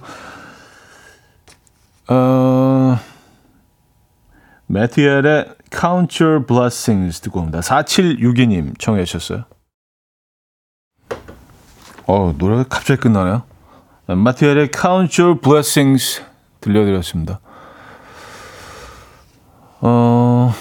[2.07, 2.96] 어,
[4.66, 7.59] 매튜엘의 Count Your Blessings 듣고 옵니다.
[7.59, 9.44] 4762님 청해 주셨어요.
[12.09, 13.42] 어, 노래가 갑자기 끝나네요.
[14.06, 16.22] 마티엘의 Count Your Blessings
[16.61, 17.38] 들려드렸습니다.
[19.80, 20.54] 어,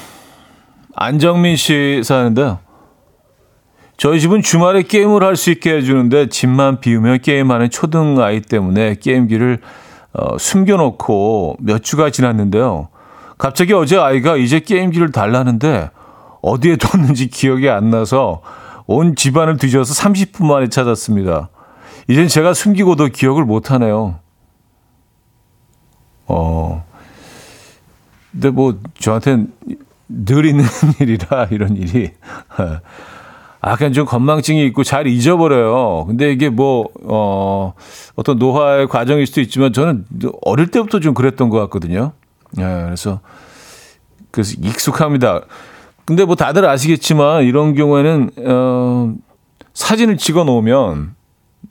[0.94, 2.60] 안정민 씨 사는데요.
[3.96, 9.60] 저희 집은 주말에 게임을 할 수 있게 해주는데 집만 비우면 게임하는 초등 아이 때문에 게임기를
[10.14, 12.90] 어, 숨겨놓고 몇 주가 지났는데요.
[13.38, 15.92] 갑자기 어제 아이가 이제 게임기를 달라는데
[16.42, 18.42] 어디에 뒀는지 기억이 안 나서
[18.88, 21.50] 온 집안을 뒤져서 30분 만에 찾았습니다.
[22.08, 24.20] 이젠 제가 숨기고도 기억을 못하네요.
[26.26, 26.86] 어,
[28.32, 29.54] 근데 뭐 저한테는
[30.08, 30.64] 늘 있는
[31.00, 32.12] 일이라 이런 일이
[33.64, 36.06] 약간 좀 건망증이 있고 잘 잊어버려요.
[36.08, 37.74] 근데 이게 뭐, 어,
[38.16, 40.06] 어떤 노화의 과정일 수도 있지만 저는
[40.44, 42.14] 어릴 때부터 좀 그랬던 것 같거든요.
[42.60, 43.20] 예, 그래서,
[44.32, 45.42] 그래서 익숙합니다.
[46.08, 49.14] 근데 뭐 다들 아시겠지만 이런 경우에는, 어,
[49.74, 51.16] 사진을 찍어 놓으면,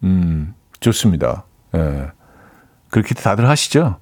[0.05, 1.45] 음, 좋습니다.
[1.74, 2.11] 예.
[2.91, 3.97] 그렇게 다들 하시죠?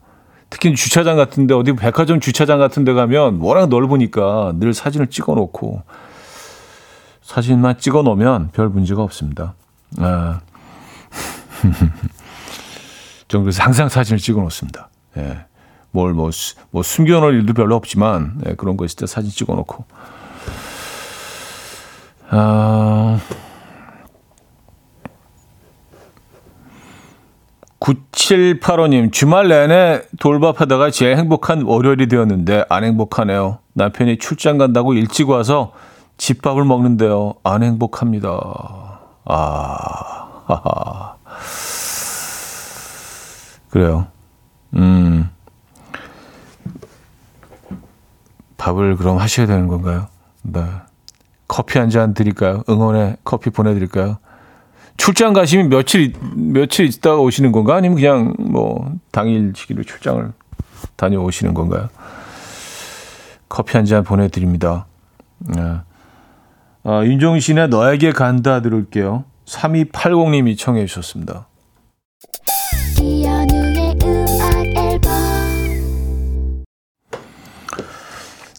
[0.50, 5.82] 특히 주차장 같은데 어디 백화점 주차장 같은 데 가면 워낙 넓으니까 늘 사진을 찍어 놓고
[7.22, 9.54] 사진만 찍어 놓으면 별 문제가 없습니다.
[9.98, 10.40] 아.
[13.28, 14.90] 전 그래서 항상 사진을 찍어 놓습니다.
[15.16, 15.46] 예.
[15.92, 16.30] 뭘, 뭐,
[16.72, 19.84] 뭐, 숨겨 놓을 일도 별로 없지만, 예, 그런 거때 사진 찍어 놓고.
[22.36, 23.20] 아.
[27.78, 33.58] 9785님, 주말 내내 돌밥하다가 제일 행복한 월요일이 되었는데 안 행복하네요.
[33.74, 35.72] 남편이 출장 간다고 일찍 와서
[36.16, 37.34] 집밥을 먹는데요.
[37.44, 38.30] 안 행복합니다.
[39.26, 41.16] 아, 하하.
[43.70, 44.06] 그래요.
[44.74, 45.30] 음.
[48.56, 50.06] 밥을 그럼 하셔야 되는 건가요?
[50.42, 50.62] 네.
[51.48, 52.62] 커피 한 잔 드릴까요?
[52.68, 54.18] 응원의 커피 보내드릴까요?
[54.96, 60.32] 출장 가시면 며칠 며칠 있다가 오시는 건가 아니면 그냥 뭐 당일 시기로 출장을
[60.96, 61.88] 다녀오시는 건가요?
[63.48, 64.86] 커피 한 잔 보내드립니다.
[65.38, 65.60] 네.
[66.84, 69.24] 아, 윤종신의 너에게 간다 들을게요.
[69.46, 71.46] 3280님이 청해 주셨습니다.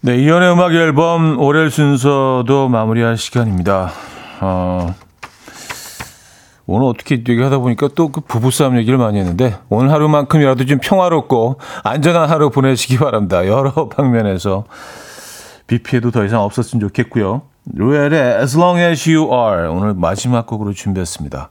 [0.05, 3.91] 네, 이연의 음악 앨범 월요일 순서도 마무리할 시간입니다.
[4.39, 4.93] 어,
[6.67, 12.29] 오늘 어떻게 얘기하다 보니까 또 그 부부싸움 얘기를 많이 했는데 오늘 하루만큼이라도 좀 평화롭고 안전한
[12.29, 13.47] 하루 보내시기 바랍니다.
[13.47, 14.65] 여러 방면에서
[15.65, 17.41] 비 피해도 더 이상 없었으면 좋겠고요.
[17.73, 21.49] 루엘의 As Long As You Are 오늘 마지막 곡으로 준비했습니다.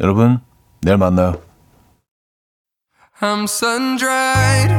[0.00, 0.40] 여러분
[0.80, 1.36] 내일 만나요.
[3.20, 4.72] I'm sun-dried.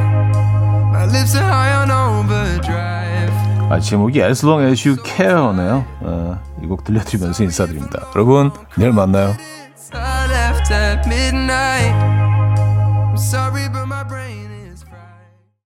[0.92, 2.03] My lips are high on.
[3.70, 5.84] 아, 제목이 As Long As You Care네요.
[6.00, 8.06] 어, 이곡 들려드리면서 인사드립니다.
[8.14, 9.32] 여러분 내일 만나요.